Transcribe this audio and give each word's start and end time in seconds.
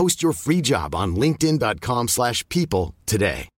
Post 0.00 0.22
your 0.22 0.32
free 0.32 0.62
job 0.62 0.94
on 0.94 1.14
linkedin.com/people 1.14 2.08
slash 2.08 2.42
people 2.48 2.94
today. 3.04 3.48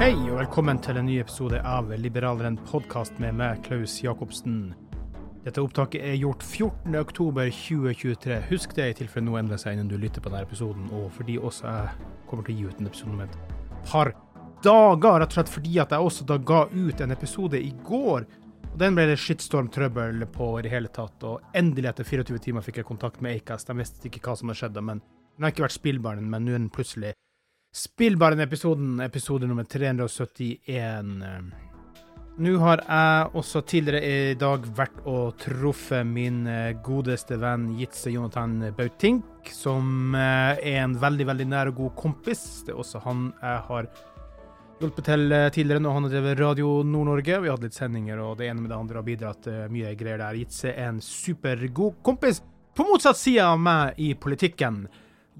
Hei 0.00 0.14
og 0.30 0.38
velkommen 0.38 0.78
til 0.84 0.96
en 0.96 1.06
ny 1.06 1.20
episode 1.20 1.60
av 1.64 1.92
Liberaleren 1.96 2.56
podkast 2.70 3.20
med 3.20 3.36
meg, 3.36 3.60
Klaus 3.68 4.02
Jacobsen. 4.02 4.74
Dette 5.44 5.60
opptaket 5.60 6.00
er 6.00 6.14
gjort 6.16 6.40
14.10.2023. 6.40 8.36
Husk 8.48 8.70
det 8.78 8.86
i 8.88 8.94
tilfelle 8.96 9.26
noe 9.26 9.42
endrer 9.42 9.58
seg 9.60 9.76
innen 9.76 9.90
du 9.90 9.98
lytter 10.00 10.24
på 10.24 10.30
denne 10.32 10.46
episoden, 10.46 10.86
og 10.96 11.10
fordi 11.12 11.34
også 11.36 11.66
jeg 11.68 12.06
kommer 12.30 12.46
til 12.46 12.54
å 12.54 12.56
gi 12.56 12.70
ut 12.70 12.80
en 12.80 12.88
episode 12.88 13.12
om 13.12 13.20
et 13.26 13.34
par 13.84 14.14
dager, 14.64 15.18
rett 15.20 15.34
og 15.34 15.36
slett 15.36 15.52
fordi 15.52 15.74
at 15.82 15.92
jeg 15.92 16.06
også 16.06 16.24
da 16.30 16.38
ga 16.40 16.62
ut 16.72 17.02
en 17.04 17.12
episode 17.12 17.60
i 17.60 17.74
går. 17.84 18.24
Og 18.70 18.78
Den 18.80 18.96
ble 18.96 19.04
det 19.10 19.18
shitstorm-trøbbel 19.20 20.24
på 20.32 20.48
i 20.58 20.64
det 20.64 20.72
hele 20.72 20.88
tatt, 20.88 21.28
og 21.28 21.44
endelig 21.54 21.92
etter 21.92 22.08
24 22.08 22.40
timer 22.48 22.64
fikk 22.64 22.80
jeg 22.80 22.88
kontakt 22.88 23.20
med 23.20 23.36
Acast. 23.36 23.68
De 23.68 23.76
visste 23.78 24.08
ikke 24.08 24.24
hva 24.24 24.38
som 24.40 24.48
hadde 24.48 24.62
skjedd, 24.62 24.80
men 24.80 25.04
den 25.04 25.44
har 25.44 25.52
ikke 25.52 25.66
vært 25.66 25.76
spillbar, 25.76 26.24
men 26.24 26.48
nå 26.48 26.56
er 26.56 26.62
den 26.62 26.72
plutselig 26.72 27.12
spillbar, 27.74 28.32
den 28.32 28.48
episoden, 28.48 28.96
episode 29.04 29.44
nummer 29.50 29.68
371. 29.68 31.20
Nå 32.34 32.56
har 32.58 32.80
jeg 32.82 33.28
også 33.38 33.60
tidligere 33.62 34.30
i 34.32 34.34
dag 34.34 34.64
vært 34.74 34.96
og 35.06 35.36
truffet 35.38 36.02
min 36.02 36.40
eh, 36.50 36.72
godeste 36.82 37.36
venn 37.38 37.68
Jitze 37.78 38.10
Jonathan 38.10 38.56
Bautink, 38.74 39.52
som 39.54 40.16
eh, 40.18 40.58
er 40.58 40.80
en 40.80 40.96
veldig, 40.98 41.28
veldig 41.28 41.46
nær 41.52 41.70
og 41.70 41.78
god 41.78 41.92
kompis. 42.00 42.42
Det 42.66 42.74
er 42.74 42.80
også 42.82 43.04
han 43.04 43.28
jeg 43.38 43.60
har 43.68 43.86
hjulpet 44.80 45.06
til 45.12 45.36
eh, 45.36 45.46
tidligere 45.54 45.84
når 45.84 45.94
han 45.94 46.08
har 46.08 46.14
drevet 46.16 46.42
Radio 46.42 46.72
Nord-Norge. 46.82 47.38
Vi 47.44 47.52
hatt 47.54 47.68
litt 47.68 47.78
sendinger, 47.78 48.24
og 48.26 48.34
det 48.42 48.50
ene 48.50 48.64
med 48.64 48.74
det 48.74 48.80
andre 48.80 48.98
har 48.98 49.06
bidratt 49.12 49.48
mye 49.70 49.94
greier 49.94 50.24
der. 50.24 50.40
Jitze 50.42 50.74
er 50.74 50.90
en 50.90 51.00
supergod 51.06 52.02
kompis 52.02 52.42
på 52.74 52.88
motsatt 52.90 53.20
side 53.20 53.46
av 53.46 53.62
meg 53.62 54.02
i 54.02 54.10
politikken. 54.18 54.88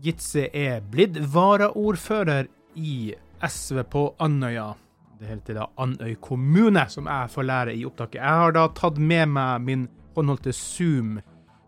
Jitze 0.06 0.47
er 0.47 0.78
blitt 0.94 1.19
varaordfører 1.34 2.47
i 2.78 2.97
SV 3.43 3.83
på 3.91 4.06
Andøya. 4.22 4.77
Det 5.19 5.28
heter 5.28 5.60
da 5.60 5.69
Andøy 5.80 6.16
kommune, 6.20 6.86
som 6.91 7.06
jeg 7.10 7.30
får 7.30 7.47
lære 7.47 7.76
i 7.76 7.84
opptaket. 7.86 8.20
Jeg 8.20 8.41
har 8.42 8.56
da 8.56 8.66
tatt 8.75 8.98
med 8.98 9.30
meg 9.36 9.62
min 9.64 9.86
håndholdte 10.16 10.52
Zoom 10.52 11.20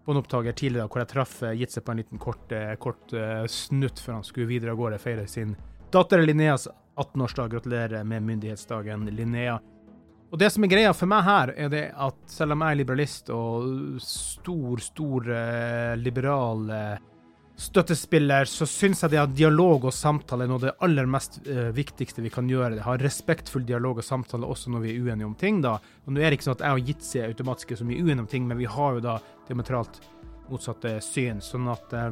på 0.04 0.14
en 0.14 0.20
opptaker 0.20 0.54
tidligere, 0.54 0.86
hvor 0.90 1.02
jeg 1.02 1.10
traff 1.10 1.38
Jitze 1.54 1.82
på 1.82 1.94
en 1.94 2.02
liten 2.02 2.20
kort, 2.22 2.52
eh, 2.54 2.74
kort 2.78 3.14
eh, 3.14 3.46
snutt 3.50 4.02
før 4.02 4.20
han 4.20 4.26
skulle 4.26 4.50
videre 4.50 4.74
av 4.74 4.82
gårde 4.82 5.00
feire 5.02 5.26
sin 5.30 5.56
datter 5.94 6.22
Linneas 6.22 6.68
18-årsdag. 6.96 7.50
Gratulerer 7.50 8.04
med 8.04 8.22
myndighetsdagen, 8.22 9.06
Linnea. 9.06 9.58
Og 10.30 10.38
det 10.38 10.50
som 10.50 10.64
er 10.66 10.70
greia 10.70 10.92
for 10.94 11.08
meg 11.10 11.22
her, 11.26 11.52
er 11.54 11.68
det 11.70 11.84
at 11.92 12.16
selv 12.30 12.56
om 12.56 12.64
jeg 12.64 12.74
er 12.74 12.80
liberalist 12.80 13.30
og 13.34 14.00
stor, 14.02 14.82
stor 14.82 15.28
eh, 15.32 15.92
liberal 16.00 16.70
eh, 16.74 17.04
støttespiller, 17.56 18.44
så 18.44 18.66
syns 18.68 19.00
jeg 19.02 19.14
det 19.14 19.20
at 19.22 19.32
dialog 19.36 19.86
og 19.88 19.94
samtale 19.94 20.44
er 20.44 20.50
noe 20.50 20.60
av 20.60 20.64
det 20.66 20.74
aller 20.84 21.08
mest 21.08 21.38
eh, 21.48 21.70
viktigste 21.74 22.20
vi 22.24 22.32
kan 22.32 22.48
gjøre. 22.50 22.82
Ha 22.84 22.96
respektfull 23.00 23.64
dialog 23.66 24.02
og 24.02 24.04
samtale 24.04 24.48
også 24.48 24.72
når 24.74 24.84
vi 24.84 24.92
er 24.92 25.06
uenige 25.06 25.28
om 25.28 25.36
ting. 25.40 25.62
da. 25.64 25.78
Og 26.04 26.12
Nå 26.12 26.20
er 26.20 26.28
det 26.28 26.38
ikke 26.38 26.50
sånn 26.50 26.58
at 26.58 26.66
jeg 26.66 26.76
og 26.76 26.90
Jitsi 26.90 27.22
er 27.22 27.32
automatisk 27.32 27.72
så 27.80 27.88
mye 27.88 28.02
uenige 28.04 28.26
om 28.26 28.30
ting, 28.30 28.48
men 28.48 28.60
vi 28.60 28.68
har 28.68 28.98
jo 28.98 29.04
da 29.08 29.16
diametralt 29.48 30.02
motsatte 30.50 30.98
syn. 31.04 31.40
Sånn 31.44 31.70
at 31.72 31.96
eh, 31.96 32.10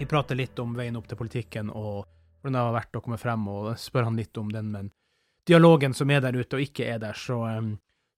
vi 0.00 0.08
prater 0.10 0.38
litt 0.38 0.58
om 0.58 0.74
veien 0.74 0.98
opp 0.98 1.06
til 1.06 1.20
politikken 1.20 1.70
og 1.70 2.08
hvordan 2.40 2.56
det 2.56 2.64
har 2.64 2.74
vært 2.74 2.96
å 2.96 3.04
komme 3.04 3.20
frem, 3.20 3.46
og 3.52 3.74
spør 3.78 4.08
han 4.08 4.18
litt 4.18 4.38
om 4.40 4.50
den, 4.50 4.70
men 4.72 4.90
dialogen 5.46 5.94
som 5.94 6.10
er 6.10 6.22
der 6.24 6.38
ute 6.38 6.56
og 6.56 6.64
ikke 6.64 6.86
er 6.88 6.98
der, 7.02 7.14
så 7.14 7.42
eh, 7.46 7.70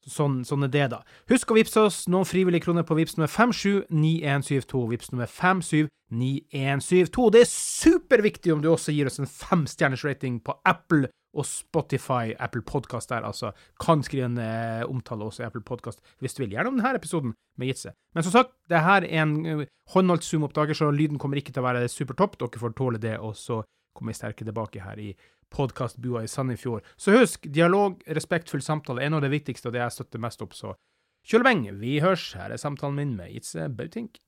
Sånn, 0.08 0.40
sånn 0.42 0.66
er 0.66 0.70
det, 0.72 0.86
da. 0.90 0.98
Husk 1.30 1.52
å 1.52 1.56
vippse 1.56 1.80
oss 1.86 2.08
noen 2.10 2.26
frivillige 2.26 2.64
kroner 2.64 2.82
på 2.86 2.96
vips 2.98 3.14
nummer 3.14 3.30
579172. 3.30 4.80
Vips 4.90 5.12
nummer 5.12 5.30
579172. 5.30 7.26
Det 7.34 7.42
er 7.44 7.50
superviktig 7.52 8.54
om 8.54 8.62
du 8.64 8.68
også 8.72 8.94
gir 8.96 9.06
oss 9.10 9.20
en 9.22 9.30
femstjerners 9.30 10.04
rating 10.08 10.40
på 10.42 10.56
Apple 10.66 11.06
og 11.32 11.46
Spotify. 11.46 12.34
Apple 12.38 12.64
Podcast 12.66 13.10
der, 13.12 13.22
altså. 13.28 13.52
Kan 13.80 14.02
skrive 14.02 14.26
en 14.26 14.38
eh, 14.42 14.82
omtale 14.88 15.24
også 15.24 15.44
i 15.44 15.46
Apple 15.46 15.62
Podcast 15.66 16.02
hvis 16.20 16.34
du 16.34 16.42
vil. 16.42 16.56
Gjerne 16.56 16.72
om 16.72 16.80
denne 16.80 16.98
episoden 16.98 17.36
med 17.58 17.70
Jitse. 17.70 17.94
Men 18.14 18.26
som 18.26 18.34
sagt, 18.34 18.56
det 18.68 18.82
her 18.82 19.06
er 19.06 19.22
en 19.22 19.36
uh, 19.46 19.64
håndholdt 19.94 20.26
Zoom-oppdager, 20.26 20.76
så 20.76 20.90
lyden 20.90 21.18
kommer 21.22 21.40
ikke 21.40 21.54
til 21.54 21.62
å 21.62 21.68
være 21.68 21.88
supertopp. 21.88 22.38
Dere 22.40 22.62
får 22.62 22.74
tåle 22.76 23.00
det, 23.02 23.16
og 23.20 23.36
så 23.38 23.62
kommer 23.92 24.14
jeg 24.14 24.20
sterke 24.22 24.46
tilbake 24.48 24.82
her 24.84 25.00
i 25.00 25.12
podkastbua 25.52 26.24
i 26.24 26.30
Sandefjord. 26.30 26.86
Så 26.96 27.14
husk, 27.16 27.46
dialog, 27.52 28.00
respektfull 28.08 28.64
samtale 28.64 29.04
er 29.04 29.12
noe 29.12 29.20
av 29.20 29.28
det 29.28 29.34
viktigste, 29.36 29.68
og 29.68 29.76
det 29.76 29.84
jeg 29.84 29.98
støtter 29.98 30.22
mest 30.22 30.44
opp, 30.44 30.56
så 30.56 30.74
Kjølbeng, 31.22 31.68
vi 31.78 32.00
hørs. 32.02 32.32
Her 32.34 32.50
er 32.50 32.58
samtalen 32.58 32.96
min 32.98 33.12
med 33.14 33.30
Itze 33.30 33.68
Bautink. 33.70 34.18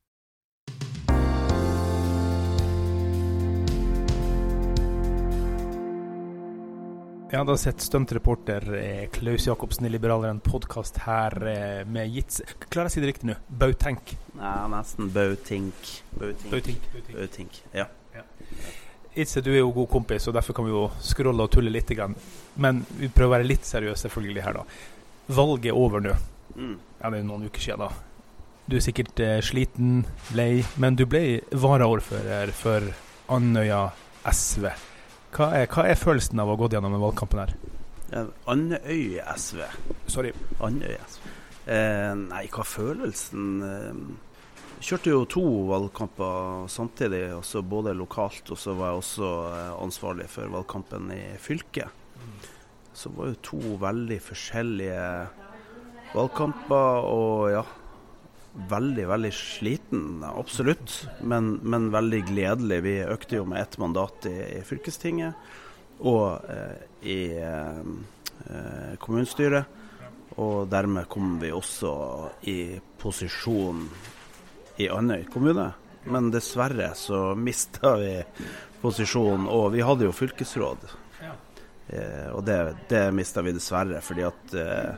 Ja, 7.34 7.40
da 7.42 7.56
sitter 7.58 7.82
stuntreporter 7.82 8.60
reporter 8.62 9.06
Klaus 9.10 9.46
Jacobsen 9.48 9.88
i 9.88 9.90
Liberaleren 9.90 10.38
podkast 10.38 11.00
her 11.02 11.34
eh, 11.50 11.80
med 11.90 12.14
Jitz. 12.14 12.44
Klarer 12.68 12.86
jeg 12.86 12.92
å 12.92 12.94
si 12.94 13.02
det 13.02 13.10
riktig 13.10 13.30
nå? 13.32 13.36
Bautenk. 13.48 14.14
Nei, 14.38 14.54
nesten 14.70 15.10
Bautink. 15.10 15.90
Bautink. 16.14 16.46
Bautink. 16.54 17.10
Bautink. 17.10 17.62
Ja. 17.74 17.88
Itze, 19.14 19.42
du 19.44 19.52
er 19.52 19.60
jo 19.60 19.70
god 19.74 19.88
kompis, 19.92 20.26
og 20.28 20.34
derfor 20.34 20.56
kan 20.56 20.66
vi 20.66 20.72
jo 20.74 20.88
scrolle 21.02 21.44
og 21.46 21.52
tulle 21.54 21.70
litt. 21.70 21.92
Men 22.58 22.80
vi 22.98 23.08
prøver 23.08 23.30
å 23.30 23.34
være 23.36 23.46
litt 23.46 23.68
seriøse 23.68 24.08
selvfølgelig 24.08 24.42
her, 24.42 24.58
da. 24.58 24.64
Valget 25.34 25.70
er 25.70 25.78
over 25.78 26.02
nå. 26.02 26.16
Mm. 26.54 26.74
Ja, 27.00 27.10
det 27.10 27.20
er 27.20 27.28
noen 27.28 27.46
uker 27.46 27.62
siden, 27.62 27.84
da. 27.86 27.92
Du 28.66 28.78
er 28.78 28.82
sikkert 28.84 29.20
eh, 29.20 29.38
sliten, 29.44 30.04
lei, 30.34 30.64
men 30.80 30.96
du 30.96 31.04
ble 31.06 31.42
varaordfører 31.52 32.52
for 32.56 32.86
Andøya 33.34 33.86
SV. 34.24 34.66
Hva 35.34 35.50
er, 35.60 35.68
hva 35.70 35.86
er 35.90 36.00
følelsen 36.00 36.40
av 36.40 36.48
å 36.48 36.54
ha 36.54 36.62
gått 36.62 36.76
gjennom 36.76 36.94
den 36.96 37.02
valgkampen 37.04 37.42
her? 37.42 37.54
Ja, 38.10 38.26
Andøy 38.50 39.20
SV. 39.36 39.64
Sorry. 40.10 40.32
Andøy 40.64 40.96
SV. 40.96 41.32
Eh, 41.64 42.12
nei, 42.20 42.44
hva 42.52 42.64
er 42.64 42.70
følelsen? 42.70 43.46
Eh, 44.84 44.88
kjørte 44.88 45.12
jo 45.12 45.24
to 45.24 45.42
valgkamper 45.70 46.68
samtidig, 46.68 47.32
også 47.32 47.62
både 47.64 47.94
lokalt 47.96 48.50
og 48.52 48.58
så 48.58 48.74
var 48.76 48.90
jeg 48.92 49.00
også 49.00 49.28
eh, 49.48 49.70
ansvarlig 49.80 50.26
for 50.28 50.50
valgkampen 50.52 51.10
i 51.14 51.38
fylket. 51.40 51.88
Så 52.92 53.08
det 53.08 53.16
var 53.16 53.30
jo 53.30 53.38
to 53.42 53.60
veldig 53.80 54.18
forskjellige 54.22 55.06
valgkamper, 56.14 57.08
og 57.08 57.50
ja 57.52 57.64
Veldig, 58.54 59.08
veldig 59.10 59.32
sliten, 59.34 60.22
absolutt, 60.22 61.08
men, 61.26 61.56
men 61.66 61.88
veldig 61.90 62.20
gledelig. 62.28 62.76
Vi 62.84 62.92
økte 63.02 63.40
jo 63.40 63.48
med 63.50 63.58
ett 63.64 63.74
mandat 63.82 64.28
i, 64.30 64.34
i 64.54 64.60
fylkestinget 64.62 65.34
og 66.06 66.46
eh, 66.46 66.84
i 67.02 67.34
eh, 67.34 68.92
kommunestyret. 69.02 69.82
Og 70.38 70.70
dermed 70.70 71.10
kom 71.10 71.34
vi 71.42 71.50
også 71.50 71.90
i 72.46 72.78
posisjon 73.02 73.82
i 74.76 74.88
Andøy 74.92 75.24
kommune. 75.32 75.70
Men 76.04 76.30
dessverre 76.34 76.90
så 76.98 77.32
mista 77.38 77.94
vi 77.96 78.18
posisjonen, 78.82 79.48
og 79.48 79.70
vi 79.72 79.84
hadde 79.84 80.08
jo 80.08 80.12
fylkesråd. 80.12 80.84
Eh, 81.88 82.28
og 82.32 82.44
det, 82.44 82.58
det 82.88 83.04
mista 83.12 83.42
vi 83.44 83.52
dessverre 83.52 84.00
fordi 84.00 84.24
at 84.24 84.54
eh, 84.56 84.94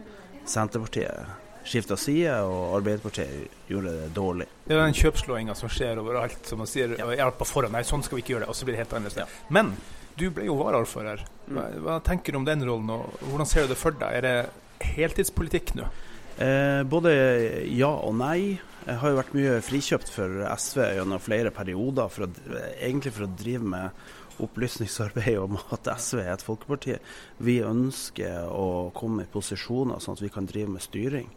Senterpartiet 0.46 1.42
skifta 1.66 1.96
side, 1.98 2.34
og 2.46 2.76
Arbeiderpartiet 2.78 3.70
gjorde 3.70 3.94
det 3.96 4.10
dårlig. 4.14 4.46
Det 4.66 4.76
er 4.76 4.84
den 4.84 4.94
kjøpslåinga 4.94 5.56
som 5.58 5.70
skjer 5.72 5.98
overalt, 5.98 6.38
som 6.46 6.62
man 6.62 6.70
sier 6.70 6.94
ja. 6.98 7.08
ja, 7.18 7.26
på 7.34 7.46
forhånd. 7.48 7.74
Nei, 7.74 7.82
sånn 7.86 8.04
skal 8.06 8.20
vi 8.20 8.22
ikke 8.22 8.36
gjøre 8.36 8.46
det. 8.46 8.52
Og 8.52 8.58
så 8.58 8.68
blir 8.68 8.76
det 8.76 8.84
helt 8.84 8.94
annerledes. 8.94 9.18
Ja. 9.18 9.54
Men 9.54 9.72
du 10.16 10.28
ble 10.30 10.46
jo 10.46 10.58
varaordfører. 10.60 11.24
Hva, 11.48 11.66
mm. 11.66 11.80
hva, 11.82 11.98
tenker 12.06 12.34
du 12.34 12.40
om 12.40 12.46
den 12.46 12.62
rollen, 12.66 12.92
og 12.94 13.26
hvordan 13.32 13.50
ser 13.50 13.66
du 13.66 13.74
det 13.74 13.80
for 13.80 13.98
deg? 13.98 14.20
Er 14.20 14.26
det 14.26 14.92
heltidspolitikk 14.94 15.74
nå? 15.80 15.90
Eh, 16.36 16.82
både 16.84 17.12
ja 17.72 17.88
og 17.88 18.16
nei. 18.18 18.58
Jeg 18.86 19.00
har 19.00 19.10
jo 19.10 19.18
vært 19.18 19.34
mye 19.34 19.54
frikjøpt 19.66 20.10
for 20.12 20.42
SV 20.52 20.82
gjennom 20.98 21.22
flere 21.22 21.50
perioder, 21.54 22.10
for 22.12 22.26
å, 22.26 22.58
egentlig 22.76 23.14
for 23.16 23.26
å 23.26 23.32
drive 23.34 23.66
med 23.72 24.04
opplysningsarbeid 24.44 25.38
om 25.40 25.56
at 25.74 25.88
SV 25.96 26.20
er 26.20 26.34
et 26.34 26.44
folkeparti. 26.44 26.98
Vi 27.42 27.56
ønsker 27.64 28.50
å 28.52 28.92
komme 28.96 29.24
i 29.24 29.32
posisjoner 29.32 30.02
sånn 30.02 30.18
at 30.18 30.22
vi 30.22 30.32
kan 30.32 30.48
drive 30.48 30.76
med 30.76 30.84
styring. 30.84 31.30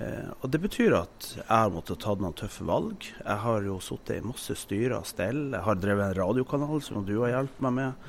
Eh, 0.00 0.30
og 0.40 0.48
Det 0.50 0.60
betyr 0.62 0.96
at 0.98 1.28
jeg 1.36 1.48
har 1.50 1.74
måttet 1.74 2.00
ta 2.02 2.14
noen 2.16 2.36
tøffe 2.38 2.66
valg. 2.66 3.04
Jeg 3.04 3.42
har 3.44 3.66
jo 3.66 3.76
sittet 3.84 4.18
i 4.18 4.26
masse 4.26 4.56
styrer 4.56 4.98
og 5.00 5.08
stell. 5.10 5.50
Jeg 5.52 5.66
har 5.68 5.78
drevet 5.78 6.08
en 6.08 6.20
radiokanal 6.22 6.82
som 6.86 7.04
du 7.04 7.18
har 7.20 7.36
hjulpet 7.36 7.60
meg 7.68 7.76
med. 7.82 8.08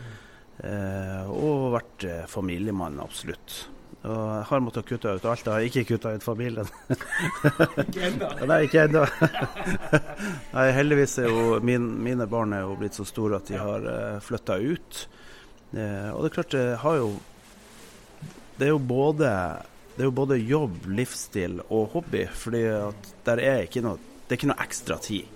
Eh, 0.64 1.28
og 1.28 1.74
vært 1.76 2.08
eh, 2.08 2.24
familiemann, 2.32 3.00
absolutt. 3.04 3.68
Og 4.00 4.20
jeg 4.32 4.44
har 4.48 4.62
måttet 4.64 4.86
kutte 4.88 5.12
ut 5.12 5.26
alt. 5.28 5.46
Jeg 5.46 5.52
har 5.52 5.66
ikke 5.68 5.84
kutta 5.90 6.14
ut 6.16 6.24
familien. 6.24 6.68
ikke 7.84 8.06
ennå? 8.08 8.30
Nei, 8.48 8.60
ikke 8.68 8.86
ennå. 8.86 9.02
Nei, 10.56 10.68
heldigvis 10.78 11.18
er 11.20 11.28
jo 11.28 11.58
min, 11.68 11.90
mine 12.06 12.28
barn 12.32 12.56
er 12.56 12.64
jo 12.64 12.78
blitt 12.80 12.96
så 12.96 13.04
store 13.08 13.42
at 13.42 13.52
de 13.52 13.60
har 13.60 13.90
uh, 13.90 14.22
flytta 14.24 14.56
ut. 14.56 15.02
Uh, 15.74 16.14
og 16.14 16.24
det 16.24 16.30
er 16.30 16.36
klart, 16.38 16.56
det 16.56 16.80
har 16.86 17.02
jo 17.02 17.10
Det 18.60 18.68
er 18.68 18.74
jo 18.74 18.80
både 18.80 19.34
det 20.00 20.06
er 20.06 20.08
jo 20.08 20.16
både 20.16 20.36
jobb, 20.40 20.76
livsstil 20.96 21.58
og 21.68 21.90
hobby. 21.92 22.24
fordi 22.32 22.64
at 22.72 23.08
der 23.26 23.42
er 23.44 23.66
ikke 23.66 23.82
noe, 23.84 24.00
det 24.00 24.32
er 24.32 24.38
ikke 24.40 24.48
noe 24.54 24.64
ekstra 24.64 24.96
tid 25.04 25.28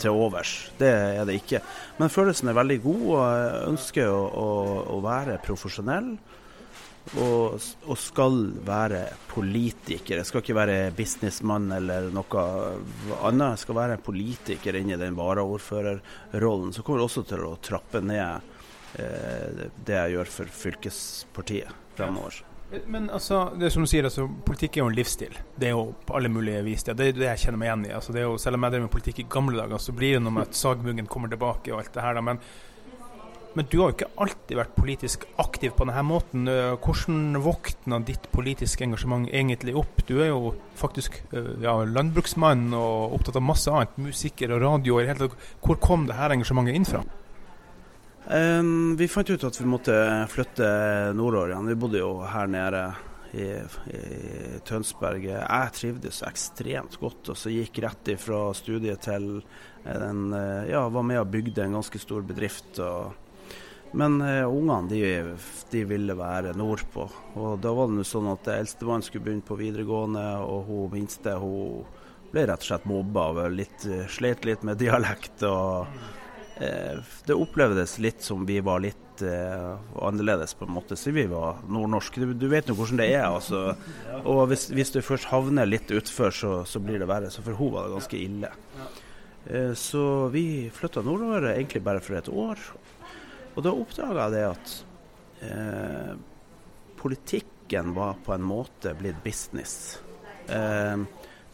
til 0.00 0.16
overs. 0.16 0.70
Det 0.78 0.88
er 0.88 1.26
det 1.28 1.34
ikke. 1.42 1.60
Men 1.98 2.08
følelsen 2.08 2.48
er 2.48 2.56
veldig 2.56 2.78
god, 2.86 3.02
og 3.04 3.18
jeg 3.20 3.60
ønsker 3.68 4.08
å, 4.08 4.22
å, 4.32 4.48
å 4.96 5.00
være 5.04 5.36
profesjonell 5.44 6.14
og, 7.16 7.58
og, 7.86 7.96
skal 7.98 8.38
være 8.66 9.04
politiker. 9.30 10.20
Jeg 10.20 10.28
skal 10.28 10.42
ikke 10.42 10.58
være 10.58 10.76
businessmann 10.96 11.70
eller 11.78 12.10
noe 12.14 12.44
annet. 13.22 13.54
Jeg 13.54 13.62
skal 13.64 13.78
være 13.80 14.00
politiker 14.04 14.78
inn 14.78 14.92
i 14.92 15.00
den 15.00 15.16
varaordførerrollen. 15.18 16.74
Så 16.76 16.84
kommer 16.84 17.02
jeg 17.02 17.10
også 17.10 17.24
til 17.30 17.46
å 17.48 17.56
trappe 17.64 18.02
ned 18.04 18.52
eh, 19.00 19.64
det 19.78 19.96
jeg 19.96 20.18
gjør 20.18 20.36
for 20.36 20.60
fylkespartiet 20.66 21.96
fremover. 21.96 22.44
Men 22.86 23.08
altså, 23.10 23.46
det 23.56 23.70
som 23.72 23.84
du 23.84 23.88
sier, 23.88 24.04
altså, 24.04 24.26
politikk 24.44 24.76
er 24.76 24.82
jo 24.82 24.88
en 24.90 24.96
livsstil. 24.96 25.36
Det 25.56 25.70
er 25.70 25.72
jo 25.72 25.86
på 26.04 26.18
alle 26.18 26.28
mulige 26.28 26.60
vis. 26.66 26.84
Det 26.84 26.92
er 26.92 27.16
det 27.16 27.30
jeg 27.30 27.46
kjenner 27.46 27.62
meg 27.62 27.70
igjen 27.70 27.86
i. 27.88 27.94
Altså, 27.96 28.12
det 28.12 28.20
er 28.20 28.26
jo, 28.28 28.36
selv 28.40 28.58
om 28.58 28.66
jeg 28.66 28.74
drev 28.74 28.84
med 28.84 28.92
politikk 28.92 29.22
i 29.22 29.28
gamle 29.32 29.56
dager, 29.56 29.80
så 29.80 29.94
blir 29.96 30.18
det 30.18 30.24
noe 30.26 30.36
med 30.36 30.50
at 30.50 30.58
sagmuggen 30.58 31.08
kommer 31.08 31.32
tilbake 31.32 31.72
og 31.72 31.80
alt 31.80 31.94
det 31.94 32.04
her. 32.04 32.18
Da. 32.18 32.24
Men 32.28 32.42
men 33.58 33.66
du 33.66 33.80
har 33.80 33.90
jo 33.90 33.96
ikke 33.96 34.22
alltid 34.22 34.54
vært 34.54 34.74
politisk 34.78 35.24
aktiv 35.42 35.72
på 35.74 35.82
denne 35.88 36.04
måten. 36.06 36.46
Eh, 36.46 36.76
hvordan 36.78 37.40
våkna 37.42 37.98
ditt 38.06 38.28
politiske 38.30 38.84
engasjement 38.86 39.26
egentlig 39.32 39.74
opp? 39.80 40.04
Du 40.06 40.20
er 40.22 40.30
jo 40.30 40.52
faktisk 40.78 41.16
eh, 41.32 41.56
ja, 41.64 41.74
landbruksmann 41.82 42.68
og 42.78 43.16
opptatt 43.16 43.40
av 43.40 43.46
masse 43.48 43.74
annet, 43.74 43.98
musiker 43.98 44.54
og 44.54 44.62
radio. 44.62 45.00
Hvor 45.64 45.82
kom 45.82 46.06
dette 46.06 46.30
engasjementet 46.38 46.78
inn 46.78 46.86
fra? 46.86 47.02
Um, 48.28 48.94
vi 49.00 49.10
fant 49.10 49.30
ut 49.32 49.50
at 49.50 49.58
vi 49.58 49.66
måtte 49.66 49.98
flytte 50.30 50.72
nordover 51.18 51.56
igjen. 51.56 51.74
Vi 51.74 51.78
bodde 51.82 52.06
jo 52.06 52.14
her 52.30 52.54
nede 52.54 52.86
i, 53.34 53.52
i 53.90 54.02
Tønsberg. 54.70 55.32
Jeg 55.34 55.78
trivdes 55.82 56.22
ekstremt 56.30 57.00
godt, 57.02 57.32
og 57.34 57.42
så 57.42 57.50
gikk 57.50 57.82
rett 57.82 58.14
ifra 58.14 58.52
studiet 58.54 59.08
til 59.10 59.40
en, 59.82 60.26
ja, 60.68 60.86
var 60.92 61.08
med 61.10 61.24
og 61.24 61.32
bygde 61.32 61.66
en 61.66 61.80
ganske 61.80 62.06
stor 62.06 62.22
bedrift. 62.28 62.76
og 62.78 63.16
men 63.92 64.20
uh, 64.20 64.44
ungene 64.52 64.88
de, 64.88 65.00
de, 65.70 65.84
ville 65.88 66.16
være 66.16 66.52
nordpå. 66.58 67.08
Og 67.40 67.56
da 67.62 67.72
var 67.76 67.90
det 67.92 68.04
sånn 68.08 68.28
at 68.32 68.50
eldstemann 68.52 69.04
skulle 69.04 69.24
begynne 69.24 69.46
på 69.46 69.56
videregående, 69.58 70.24
og 70.44 70.68
hun 70.68 70.92
minste 70.92 71.38
hun 71.40 71.86
ble 72.28 72.44
rett 72.50 72.60
og 72.60 72.68
slett 72.68 72.88
mobba 72.88 73.30
og 73.32 73.56
litt, 73.56 73.86
uh, 73.88 74.04
slet 74.12 74.44
litt 74.48 74.64
med 74.68 74.80
dialekt. 74.82 75.44
og 75.48 75.88
uh, 76.60 77.14
Det 77.24 77.36
opplevdes 77.36 77.96
litt 78.04 78.24
som 78.24 78.44
vi 78.48 78.60
var 78.60 78.84
litt 78.84 79.04
annerledes, 79.18 80.52
på 80.54 80.62
en 80.62 80.76
måte, 80.76 80.94
siden 80.94 81.16
vi 81.16 81.24
var 81.32 81.56
nordnorske. 81.66 82.20
Du, 82.22 82.36
du 82.38 82.44
vet 82.52 82.68
jo 82.70 82.76
hvordan 82.78 83.00
det 83.00 83.08
er. 83.16 83.24
altså. 83.26 83.72
Og 84.20 84.44
hvis, 84.52 84.68
hvis 84.70 84.94
du 84.94 85.00
først 85.02 85.26
havner 85.32 85.66
litt 85.66 85.90
utfor, 85.90 86.30
så, 86.30 86.52
så, 86.62 86.78
blir 86.78 87.02
det 87.02 87.08
verre. 87.10 87.32
Så 87.34 87.42
for 87.42 87.58
hun 87.58 87.72
var 87.74 87.88
det 87.88 87.96
ganske 87.96 88.20
ille. 88.20 88.52
Så 89.74 90.04
vi 90.30 90.44
flytta 90.70 91.02
nordover 91.02 91.48
egentlig 91.50 91.82
bare 91.82 92.04
for 92.04 92.20
et 92.20 92.30
år. 92.30 92.62
Og 93.58 93.64
da 93.66 93.74
oppdaga 93.74 94.28
jeg 94.28 94.34
det 94.36 94.42
at 94.46 94.74
eh, 95.42 96.12
politikken 96.98 97.90
var 97.96 98.20
på 98.22 98.36
en 98.36 98.44
måte 98.46 98.92
blitt 98.94 99.18
business. 99.24 99.98
Eh, 100.46 100.94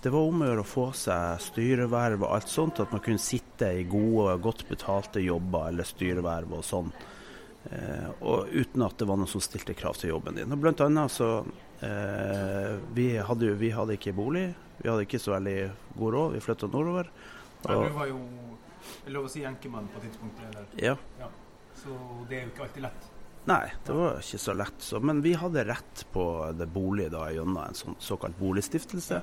det 0.05 0.13
var 0.13 0.29
om 0.29 0.43
å 0.45 0.51
gjøre 0.51 0.61
å 0.61 0.69
få 0.69 0.85
seg 1.01 1.41
styreverv 1.41 2.27
og 2.27 2.35
alt 2.37 2.51
sånt, 2.53 2.83
at 2.85 2.93
man 2.93 3.01
kunne 3.01 3.23
sitte 3.25 3.71
i 3.73 3.87
gode, 3.89 4.35
godt 4.45 4.67
betalte 4.69 5.23
jobber 5.25 5.71
eller 5.71 5.89
styreverv 5.89 6.53
og 6.59 6.67
sånn. 6.69 6.91
Eh, 7.73 8.11
og 8.21 8.53
uten 8.53 8.85
at 8.85 8.99
det 9.01 9.09
var 9.09 9.17
noen 9.17 9.31
som 9.33 9.41
stilte 9.41 9.73
krav 9.79 9.97
til 9.97 10.13
jobben 10.13 10.37
din. 10.37 10.53
Og 10.53 10.61
blant 10.61 10.85
annet 10.85 11.15
så 11.15 11.31
eh, 11.81 12.75
vi, 12.93 13.15
hadde 13.17 13.49
jo, 13.49 13.55
vi 13.65 13.73
hadde 13.73 13.97
ikke 13.97 14.13
bolig. 14.13 14.51
Vi 14.83 14.91
hadde 14.93 15.07
ikke 15.09 15.23
så 15.25 15.39
veldig 15.39 15.57
god 15.97 16.19
råd. 16.19 16.37
Vi 16.37 16.45
flytta 16.45 16.69
nordover. 16.69 17.09
Og, 17.65 17.87
du 17.89 17.97
var 17.97 18.13
jo 18.13 18.21
lov 19.09 19.31
å 19.31 19.33
si 19.33 19.47
enkemann 19.49 19.89
på 19.95 20.05
tidspunktet? 20.05 20.51
Eller? 20.51 20.69
Ja. 20.85 20.99
ja. 21.23 21.33
Så 21.85 21.99
det 22.29 22.39
er 22.39 22.47
jo 22.47 22.53
ikke 22.55 22.65
alltid 22.69 22.87
lett. 22.87 23.11
Nei, 23.45 23.65
det 23.85 23.93
var 23.93 24.23
ikke 24.23 24.41
så 24.41 24.55
lett. 24.57 24.79
Så, 24.81 25.01
men 25.05 25.21
vi 25.25 25.35
hadde 25.37 25.67
rett 25.69 26.07
på 26.13 26.25
det 26.57 26.69
bolig 26.73 27.11
da 27.13 27.27
gjennom 27.33 27.61
en 27.61 27.77
sånn 27.77 27.99
såkalt 28.01 28.39
boligstiftelse. 28.41 29.21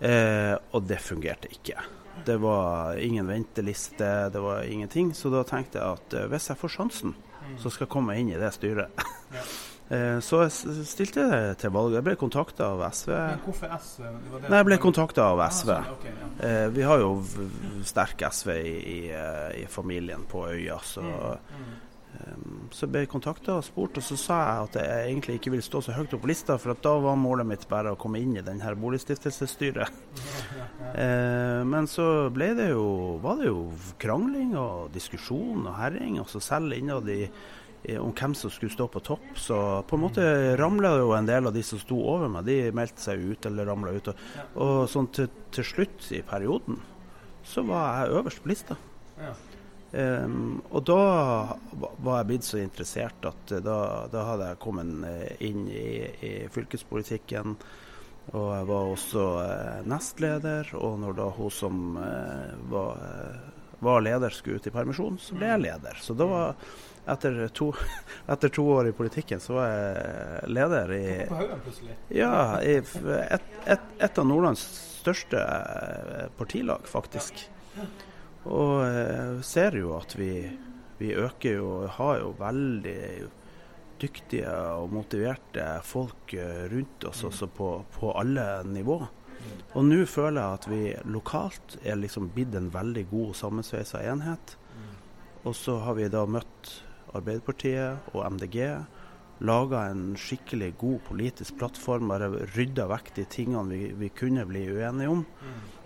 Eh, 0.00 0.54
og 0.74 0.88
det 0.90 0.98
fungerte 1.00 1.52
ikke. 1.54 1.78
Det 2.26 2.36
var 2.42 2.98
ingen 2.98 3.28
venteliste, 3.28 4.08
det 4.34 4.42
var 4.42 4.66
ingenting. 4.66 5.14
Så 5.14 5.30
da 5.30 5.44
tenkte 5.46 5.78
jeg 5.78 6.00
at 6.00 6.18
eh, 6.18 6.26
hvis 6.32 6.50
jeg 6.50 6.58
får 6.58 6.74
sjansen, 6.74 7.14
så 7.62 7.70
skal 7.70 7.86
jeg 7.86 7.94
komme 7.94 8.18
inn 8.18 8.34
i 8.34 8.40
det 8.40 8.50
styret. 8.56 9.06
eh, 9.90 10.18
så 10.24 10.42
jeg 10.44 10.84
stilte 10.88 11.24
til 11.60 11.72
valg. 11.74 11.94
Jeg 11.96 12.06
ble 12.06 12.16
kontakta 12.20 12.70
av 12.74 12.84
SV. 12.90 13.12
Men 13.14 13.42
hvorfor 13.44 13.72
SV? 13.78 14.04
Nei, 14.46 14.58
jeg 14.58 14.68
ble 14.68 14.78
kontakta 14.82 15.30
av 15.32 15.42
SV. 15.46 15.72
Ah, 15.72 15.88
sånn, 15.88 15.96
okay, 15.96 16.14
ja. 16.20 16.28
eh, 16.48 16.68
vi 16.74 16.86
har 16.86 17.02
jo 17.02 17.10
sterk 17.86 18.26
SV 18.28 18.52
i, 18.56 18.76
i, 18.76 19.00
eh, 19.14 19.50
i, 19.62 19.66
familien 19.70 20.24
på 20.28 20.46
øya, 20.50 20.78
så 20.84 21.04
mm, 21.04 21.58
mm. 21.58 21.74
Så 22.72 22.86
ble 22.88 23.02
jeg 23.02 23.10
kontakta 23.12 23.58
og 23.58 23.64
spurt, 23.66 23.98
og 24.00 24.04
så 24.04 24.16
sa 24.16 24.36
jeg 24.40 24.62
at 24.64 24.76
jeg 24.80 25.10
egentlig 25.10 25.34
ikke 25.36 25.50
ville 25.52 25.64
stå 25.66 25.82
så 25.84 25.92
høyt 25.92 26.14
opp 26.16 26.22
på 26.24 26.30
lista, 26.30 26.56
for 26.56 26.72
da 26.80 26.94
var 27.04 27.18
målet 27.20 27.44
mitt 27.46 27.66
bare 27.68 27.92
å 27.92 27.98
komme 28.00 28.22
inn 28.24 28.38
i 28.40 28.44
denne 28.46 28.72
boligstiftelsesstyret. 28.80 29.98
Men 31.72 31.90
så 31.92 32.06
ble 32.32 32.48
det 32.56 32.70
jo, 32.70 32.86
var 33.20 33.36
det 33.42 33.50
jo 33.50 33.66
krangling 34.00 34.56
og 34.56 34.88
diskusjon 34.96 35.68
og 35.68 35.76
herring, 35.76 36.16
og 36.22 36.32
så 36.32 36.40
selv 36.40 36.72
innad 36.78 37.12
i 37.12 37.26
om 38.00 38.12
hvem 38.16 38.34
som 38.34 38.50
skulle 38.50 38.72
stå 38.72 38.88
på 38.90 39.02
topp. 39.06 39.26
Så 39.38 39.56
på 39.86 39.96
en 39.96 40.02
måte 40.02 40.26
ramla 40.58 40.96
jo 40.98 41.12
en 41.14 41.28
del 41.28 41.46
av 41.46 41.54
de 41.54 41.62
som 41.66 41.80
sto 41.80 41.98
over 42.02 42.30
meg, 42.32 42.48
de 42.48 42.74
meldte 42.74 43.04
seg 43.04 43.22
ut 43.22 43.46
eller 43.48 43.68
ramla 43.70 43.94
ut. 43.96 44.10
Og, 44.10 44.22
og 44.62 44.76
sånn 44.90 45.10
til, 45.14 45.30
til, 45.54 45.66
slutt 45.66 46.10
i 46.16 46.22
perioden 46.26 46.80
så 47.46 47.62
var 47.66 48.00
jeg 48.00 48.18
øverst 48.18 48.42
på 48.42 48.50
lista. 48.50 48.78
Ja. 49.20 49.34
Um, 49.96 50.58
og 50.74 50.82
da 50.84 51.02
var 51.78 52.18
jeg 52.18 52.28
blitt 52.28 52.44
så 52.44 52.58
interessert 52.58 53.22
at 53.24 53.52
eh, 53.54 53.62
da, 53.64 53.78
da 54.12 54.24
hadde 54.26 54.48
jeg 54.50 54.58
kommet 54.60 55.06
eh, 55.08 55.44
inn 55.46 55.62
i, 55.70 55.90
i 56.26 56.32
fylkespolitikken. 56.52 57.54
Og 58.34 58.48
jeg 58.50 58.66
var 58.66 58.90
også 58.90 59.24
nestleder, 59.86 60.72
og 60.74 60.98
når 60.98 61.14
da 61.14 61.28
hun 61.36 61.52
som 61.54 61.76
var, 62.66 62.96
var, 63.78 64.02
leder 64.02 64.34
skulle 64.34 64.58
ut 64.58 64.66
i 64.66 64.72
permisjon, 64.74 65.20
så 65.22 65.38
ble 65.38 65.52
jeg 65.52 65.62
leder. 65.62 66.00
Så 66.02 66.16
da 66.18 66.26
var 66.26 66.56
etter 67.06 67.48
to, 67.54 67.70
etter 68.34 68.52
to 68.52 68.66
år 68.76 68.90
i 68.90 68.96
politikken, 68.96 69.40
så 69.42 69.58
var 69.58 69.70
jeg 69.70 70.52
leder 70.56 70.92
i 70.96 71.06
Ja, 72.18 72.60
i 72.62 72.78
et, 72.80 72.92
et, 73.06 73.88
et 74.02 74.18
av 74.18 74.28
Nordlands 74.28 74.64
største 75.00 75.42
partilag, 76.38 76.86
faktisk. 76.90 77.46
Og 78.46 78.84
eh, 78.86 79.42
ser 79.46 79.78
jo 79.78 79.96
at 79.98 80.14
vi, 80.18 80.30
vi 80.98 81.14
øker 81.14 81.58
jo, 81.60 81.70
har 81.98 82.22
jo 82.22 82.32
veldig 82.38 83.00
dyktige 84.00 84.52
og 84.76 84.92
motiverte 84.92 85.66
folk 85.86 86.34
eh, 86.36 86.66
rundt 86.72 87.06
oss 87.08 87.24
også 87.26 87.48
på, 87.54 87.70
på 87.96 88.12
alle 88.18 88.46
nivå. 88.68 88.98
Og 89.76 89.84
nå 89.84 90.02
føler 90.08 90.40
jeg 90.40 90.58
at 90.58 90.68
vi 90.70 90.82
lokalt 91.12 91.76
er 91.84 91.98
liksom 92.00 92.30
blitt 92.34 92.54
en 92.56 92.70
veldig 92.72 93.04
god 93.10 93.34
sammensveisa 93.38 94.02
enhet. 94.10 94.56
Og 95.46 95.54
så 95.54 95.76
har 95.84 95.94
vi 95.98 96.08
da 96.10 96.24
møtt 96.26 96.72
Arbeiderpartiet 97.20 98.12
og 98.14 98.24
MDG. 98.36 98.60
Laga 99.46 99.82
en 99.90 100.14
skikkelig 100.16 100.70
god 100.80 101.00
politisk 101.10 101.58
plattform, 101.60 102.08
bare 102.08 102.30
rydda 102.54 102.86
vekk 102.88 103.10
de 103.18 103.26
tingene 103.28 103.68
vi, 103.68 103.80
vi 104.00 104.08
kunne 104.16 104.46
bli 104.48 104.64
uenige 104.72 105.12
om. 105.12 105.26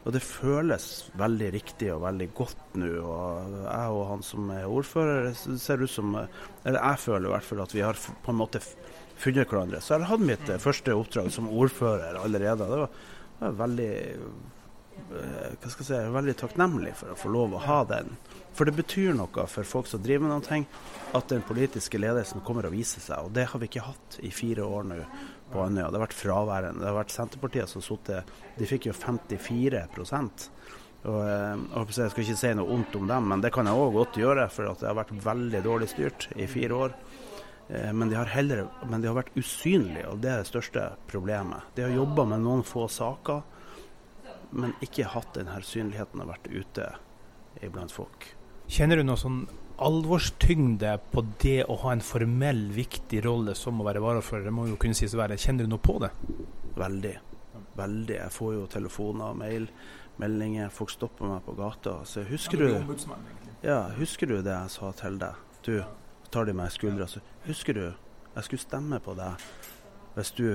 Og 0.00 0.14
det 0.14 0.22
føles 0.24 0.84
veldig 1.20 1.48
riktig 1.52 1.90
og 1.92 2.04
veldig 2.06 2.28
godt 2.36 2.78
nå. 2.80 2.92
Og 3.02 3.56
jeg 3.66 3.96
og 3.96 4.06
han 4.08 4.22
som 4.24 4.52
er 4.54 4.70
ordfører, 4.70 5.32
ser 5.34 5.82
ut 5.82 5.92
som 5.92 6.14
Eller 6.16 6.78
jeg 6.78 7.02
føler 7.04 7.28
i 7.28 7.34
hvert 7.34 7.48
fall 7.48 7.64
at 7.66 7.74
vi 7.74 7.84
har 7.84 7.98
på 7.98 8.32
en 8.32 8.40
måte 8.40 8.62
funnet 9.20 9.50
hverandre. 9.50 9.80
Så 9.80 9.94
jeg 9.94 10.04
har 10.04 10.14
hatt 10.14 10.24
mitt 10.24 10.46
mm. 10.48 10.62
første 10.62 10.96
oppdrag 10.96 11.28
som 11.34 11.50
ordfører 11.50 12.22
allerede. 12.22 12.70
Det 12.70 12.80
var, 12.84 13.04
var 13.42 13.58
veldig 13.66 13.90
eh, 13.90 14.24
hva 15.08 15.70
skal 15.70 15.84
jeg 15.84 15.88
si, 15.88 16.12
veldig 16.14 16.36
takknemlig 16.40 16.94
for 16.98 17.12
å 17.12 17.18
få 17.18 17.32
lov 17.32 17.56
å 17.56 17.64
ha 17.64 17.80
den. 17.88 18.14
For 18.56 18.68
det 18.68 18.74
betyr 18.76 19.14
noe 19.16 19.46
for 19.50 19.66
folk 19.66 19.88
som 19.90 20.02
driver 20.02 20.26
med 20.26 20.34
noe, 20.34 20.62
at 21.16 21.32
den 21.32 21.42
politiske 21.46 21.98
ledelsen 21.98 22.42
kommer 22.46 22.68
og 22.68 22.74
viser 22.74 23.02
seg. 23.02 23.26
Og 23.26 23.34
det 23.36 23.48
har 23.50 23.62
vi 23.62 23.70
ikke 23.70 23.86
hatt 23.86 24.18
i 24.26 24.32
fire 24.34 24.66
år 24.66 24.88
nå 24.90 25.00
på 25.50 25.62
Andøya. 25.64 25.88
Det 25.90 25.98
har 25.98 26.06
vært 26.06 26.18
fraværende. 26.18 26.82
Det 26.82 26.90
har 26.90 26.98
vært 26.98 27.14
Senterpartiet 27.14 27.70
som 27.70 27.84
sittet 27.84 28.30
De 28.58 28.68
fikk 28.68 28.90
jo 28.90 28.94
54 28.94 29.86
og, 31.00 31.22
eh, 31.24 31.56
og 31.78 31.88
Jeg 31.88 32.12
skal 32.12 32.24
ikke 32.24 32.36
si 32.36 32.52
noe 32.54 32.74
ondt 32.74 32.96
om 32.98 33.06
dem, 33.08 33.28
men 33.32 33.40
det 33.40 33.52
kan 33.54 33.66
jeg 33.66 33.74
òg 33.74 33.94
godt 33.94 34.20
gjøre, 34.20 34.50
for 34.52 34.68
det 34.68 34.88
har 34.88 34.98
vært 34.98 35.14
veldig 35.24 35.62
dårlig 35.64 35.88
styrt 35.88 36.28
i 36.36 36.46
fire 36.46 36.76
år. 36.76 36.96
Eh, 37.70 37.92
men 37.92 38.10
de 38.10 38.18
har, 38.18 38.26
heller, 38.26 38.66
men 38.86 39.00
de 39.00 39.08
har 39.08 39.16
vært 39.16 39.32
usynlige, 39.38 40.08
og 40.10 40.20
det 40.20 40.30
er 40.30 40.42
det 40.42 40.50
største 40.50 40.90
problemet. 41.08 41.72
De 41.74 41.86
har 41.86 41.94
jobba 41.94 42.26
med 42.34 42.44
noen 42.44 42.64
få 42.66 42.84
saker, 42.90 43.42
men 44.50 44.74
ikke 44.84 45.08
hatt 45.12 45.34
denne 45.36 45.60
synligheten 45.64 46.22
og 46.22 46.30
vært 46.32 46.50
ute 46.50 46.86
iblant 47.64 47.92
folk. 47.94 48.30
Kjenner 48.70 49.00
du 49.00 49.06
noe 49.06 49.18
sånn 49.18 49.44
alvorstyngde 49.80 50.92
på 51.10 51.24
det 51.42 51.64
å 51.72 51.78
ha 51.84 51.94
en 51.94 52.04
formell, 52.04 52.66
viktig 52.74 53.22
rolle 53.24 53.56
som 53.58 53.80
å 53.80 53.86
være 53.86 54.02
varafører? 54.04 54.46
Det 54.48 54.54
må 54.54 54.66
jo 54.68 54.78
kunne 54.80 54.98
sies 54.98 55.14
å 55.16 55.22
være. 55.22 55.38
Kjenner 55.40 55.66
du 55.66 55.72
noe 55.72 55.82
på 55.82 55.96
det? 56.02 56.12
Veldig. 56.78 57.14
Veldig. 57.78 58.16
Jeg 58.18 58.34
får 58.34 58.52
jo 58.58 58.66
telefoner, 58.70 59.38
mail, 59.38 59.70
meldinger. 60.20 60.70
Folk 60.74 60.92
stopper 60.92 61.30
meg 61.32 61.42
på 61.46 61.56
gata. 61.58 62.00
Så 62.04 62.26
husker 62.28 62.60
du 62.60 62.68
Ja, 63.64 63.88
husker 63.96 64.30
du 64.30 64.38
det 64.40 64.52
jeg 64.52 64.76
sa 64.76 64.92
til 65.00 65.18
deg? 65.20 65.40
Du, 65.64 65.74
tar 66.30 66.46
de 66.46 66.54
meg 66.56 66.70
i 66.70 66.76
skuldra, 66.76 67.08
så 67.10 67.20
husker 67.48 67.76
du 67.76 67.84
jeg 68.30 68.46
skulle 68.46 68.62
stemme 68.62 69.00
på 69.02 69.16
deg 69.18 69.42
hvis 70.14 70.30
du 70.38 70.46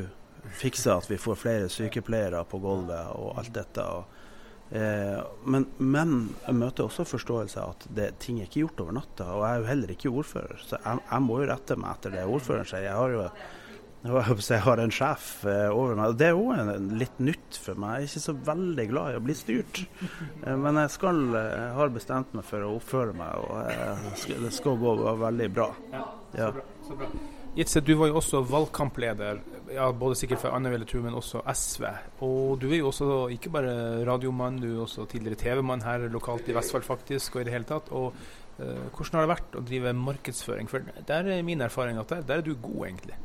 fikser 0.54 1.00
at 1.00 1.10
vi 1.10 1.18
får 1.22 1.42
flere 1.42 1.72
sykepleiere 1.72 2.44
på 2.50 2.60
gulvet 2.64 3.12
og 3.18 3.40
alt 3.42 3.54
dette. 3.56 3.88
Eh, 4.70 5.20
men, 5.46 5.68
men, 5.78 6.16
jeg 6.46 6.58
møter 6.58 6.88
også 6.88 7.06
forståelse 7.08 7.62
at 7.62 7.86
det, 7.96 8.08
ting 8.24 8.40
er 8.40 8.50
ikke 8.50 8.66
gjort 8.66 8.86
over 8.86 8.98
natta. 9.00 9.30
Og 9.34 9.46
jeg 9.46 9.52
er 9.52 9.62
jo 9.62 9.70
heller 9.74 9.94
ikke 9.96 10.16
ordfører, 10.22 10.64
så 10.64 10.80
jeg, 10.80 11.06
jeg 11.12 11.28
må 11.28 11.42
jo 11.42 11.52
rette 11.52 11.78
meg 11.80 11.94
etter 11.94 12.18
det 12.18 12.26
ordføreren 12.26 12.72
sier. 12.72 12.90
Jeg 12.90 12.98
har 12.98 13.16
jo 13.16 13.30
jeg 14.06 14.62
har 14.62 14.78
en 14.78 14.92
sjef 14.94 15.30
eh, 15.50 15.70
over 15.74 15.96
meg. 15.98 16.12
og 16.12 16.18
Det 16.20 16.28
er 16.28 16.38
òg 16.38 16.92
litt 17.00 17.16
nytt 17.18 17.58
for 17.58 17.80
meg. 17.82 18.04
Jeg 18.04 18.06
er 18.06 18.12
ikke 18.12 18.26
så 18.28 18.36
veldig 18.52 18.86
glad 18.92 19.14
i 19.14 19.18
å 19.18 19.24
bli 19.26 19.38
styrt. 19.38 19.82
Eh, 20.46 20.54
men 20.62 20.78
jeg, 20.84 20.92
skal, 20.94 21.24
jeg 21.34 21.72
har 21.80 21.96
bestemt 21.96 22.36
meg 22.38 22.46
for 22.46 22.66
å 22.68 22.76
oppføre 22.78 23.16
meg, 23.18 23.48
og 23.50 24.44
det 24.46 24.54
skal 24.54 24.78
gå 24.82 24.94
veldig 25.26 25.50
bra. 25.58 25.72
Ja, 25.96 26.06
så 26.36 26.52
bra, 26.60 26.70
så 26.86 27.00
bra. 27.02 27.10
Jitse, 27.56 27.80
du 27.80 27.94
var 27.96 28.10
jo 28.10 28.18
også 28.20 28.42
valgkampleder, 28.52 29.38
ja, 29.72 29.86
både 29.96 30.18
sikkert 30.20 30.42
for 30.42 30.52
Anne 30.52 30.72
Ville 30.74 30.88
Tru, 30.90 30.98
men 31.06 31.16
også 31.16 31.40
SV. 31.56 31.86
Og 32.28 32.58
du 32.60 32.66
er 32.68 32.82
jo 32.82 32.90
også 32.90 33.08
ikke 33.32 33.54
bare 33.54 33.76
radiomann, 34.08 34.60
du 34.60 34.74
er 34.74 34.82
også 34.84 35.06
tidligere 35.08 35.40
TV-mann 35.40 35.86
her 35.86 36.10
lokalt 36.12 36.50
i 36.52 36.58
Vestfold 36.58 36.84
faktisk, 36.84 37.38
og 37.38 37.46
i 37.46 37.48
det 37.48 37.56
hele 37.56 37.70
tatt. 37.70 37.94
Og 37.96 38.12
uh, 38.12 38.84
Hvordan 38.92 39.22
har 39.22 39.24
det 39.24 39.32
vært 39.32 39.56
å 39.56 39.64
drive 39.72 39.96
markedsføring? 40.02 40.68
For 40.72 40.92
der 41.08 41.32
er 41.32 41.48
min 41.48 41.64
erfaring 41.64 42.02
at 42.02 42.12
der, 42.12 42.28
der 42.28 42.44
er 42.44 42.48
du 42.50 42.54
god, 42.60 42.90
egentlig. 42.90 43.20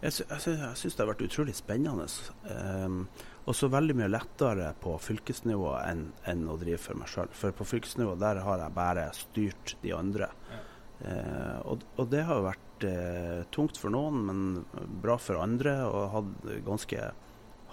Jeg, 0.00 0.16
sy 0.16 0.24
jeg 0.28 0.76
syns 0.80 0.96
det 0.96 1.04
har 1.06 1.12
vært 1.14 1.26
utrolig 1.30 1.56
spennende. 1.56 2.08
Um, 2.52 3.02
og 3.48 3.56
så 3.56 3.72
veldig 3.72 3.96
mye 3.96 4.12
lettere 4.12 4.74
på 4.80 4.98
fylkesnivå 5.00 5.76
enn, 5.80 6.10
enn 6.28 6.48
å 6.52 6.60
drive 6.60 6.84
for 6.84 7.00
meg 7.00 7.08
sjøl. 7.08 7.32
For 7.32 7.56
på 7.56 7.72
fylkesnivå 7.72 8.20
der 8.20 8.44
har 8.44 8.60
jeg 8.66 8.76
bare 8.76 9.12
styrt 9.16 9.78
de 9.80 9.96
andre. 9.96 10.34
Ja. 10.52 10.66
Uh, 11.00 11.56
og, 11.72 11.86
og 11.96 12.10
det 12.12 12.28
har 12.28 12.36
jo 12.36 12.52
vært 12.52 12.66
eh, 12.86 13.42
tungt 13.54 13.78
for 13.80 13.92
noen, 13.94 14.22
men 14.28 14.94
bra 15.02 15.16
for 15.20 15.40
andre, 15.40 15.76
og 15.88 16.14
hatt 16.14 16.48
ganske 16.66 17.10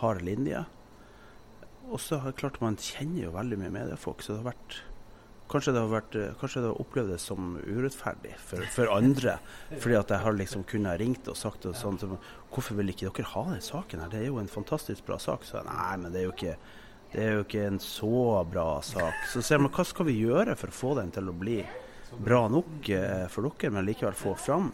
hard 0.01 0.25
linje. 0.25 0.65
Og 1.87 2.01
så 2.03 2.19
har 2.23 2.35
klart 2.37 2.59
man 2.63 2.79
kjenner 2.79 3.27
jo 3.27 3.33
veldig 3.35 3.59
mye 3.61 3.73
mediefolk, 3.73 4.21
så 4.23 4.35
det 4.35 4.43
har 4.43 4.53
vært 4.53 4.83
Kanskje 5.47 5.71
det 5.71 5.79
har, 5.79 5.87
vært, 5.87 6.15
kanskje 6.41 6.59
det 6.59 6.67
har 6.67 6.79
opplevd 6.83 7.11
det 7.13 7.17
som 7.23 7.53
urettferdig 7.55 8.33
for, 8.35 8.65
for 8.67 8.89
andre. 8.91 9.37
fordi 9.81 9.95
at 9.95 10.09
jeg 10.11 10.19
har 10.25 10.35
liksom 10.35 10.65
kunnet 10.67 10.99
ringt 10.99 11.29
og 11.31 11.37
sagt 11.39 11.63
og 11.69 11.77
sånt, 11.79 12.03
Hvorfor 12.51 12.75
vil 12.75 12.91
ikke 12.91 13.07
dere 13.07 13.31
ha 13.31 13.45
den 13.53 13.63
saken 13.63 14.03
her? 14.03 14.11
Det 14.11 14.19
er 14.19 14.27
jo 14.27 14.41
en 14.41 14.51
fantastisk 14.51 15.07
bra 15.07 15.15
sak. 15.23 15.47
Så 15.47 15.61
nei, 15.63 15.93
men 16.01 16.11
det 16.11 16.19
er 16.19 16.27
jo 16.27 16.33
ikke, 16.33 16.57
det 17.13 17.23
er 17.23 17.37
jo 17.37 17.45
ikke 17.45 17.63
en 17.63 17.79
så 17.79 18.43
bra 18.51 18.67
sak. 18.83 19.23
Så 19.31 19.39
ser 19.39 19.63
man 19.63 19.71
hva 19.71 19.87
skal 19.87 20.09
vi 20.09 20.17
gjøre 20.19 20.57
for 20.59 20.67
å 20.73 20.79
få 20.81 20.91
den 20.99 21.15
til 21.15 21.31
å 21.31 21.37
bli 21.45 21.61
bra 22.23 22.45
nok 22.51 22.89
eh, 22.93 23.25
for 23.31 23.47
dere, 23.47 23.73
men 23.75 23.87
likevel 23.87 24.17
få 24.17 24.35
fram 24.39 24.71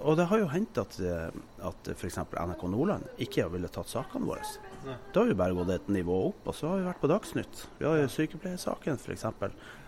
og 0.00 0.16
det 0.16 0.24
har 0.30 0.40
jo 0.40 0.48
hendt 0.48 0.78
at, 0.80 0.96
eh, 1.04 1.34
at 1.68 1.88
f.eks. 1.92 2.16
NRK 2.32 2.62
Nordland 2.72 3.04
ikke 3.20 3.44
ville 3.52 3.68
tatt 3.72 3.90
sakene 3.92 4.28
våre. 4.28 4.44
Da 4.84 5.20
har 5.20 5.28
vi 5.28 5.36
bare 5.36 5.56
gått 5.56 5.72
et 5.74 5.90
nivå 5.92 6.16
opp, 6.30 6.48
og 6.48 6.56
så 6.56 6.70
har 6.70 6.80
vi 6.80 6.86
vært 6.88 7.02
på 7.02 7.10
Dagsnytt. 7.12 7.64
Vi 7.78 7.88
har 7.88 8.00
jo 8.00 8.10
sykepleiersaken 8.12 8.96
f.eks. 8.96 9.26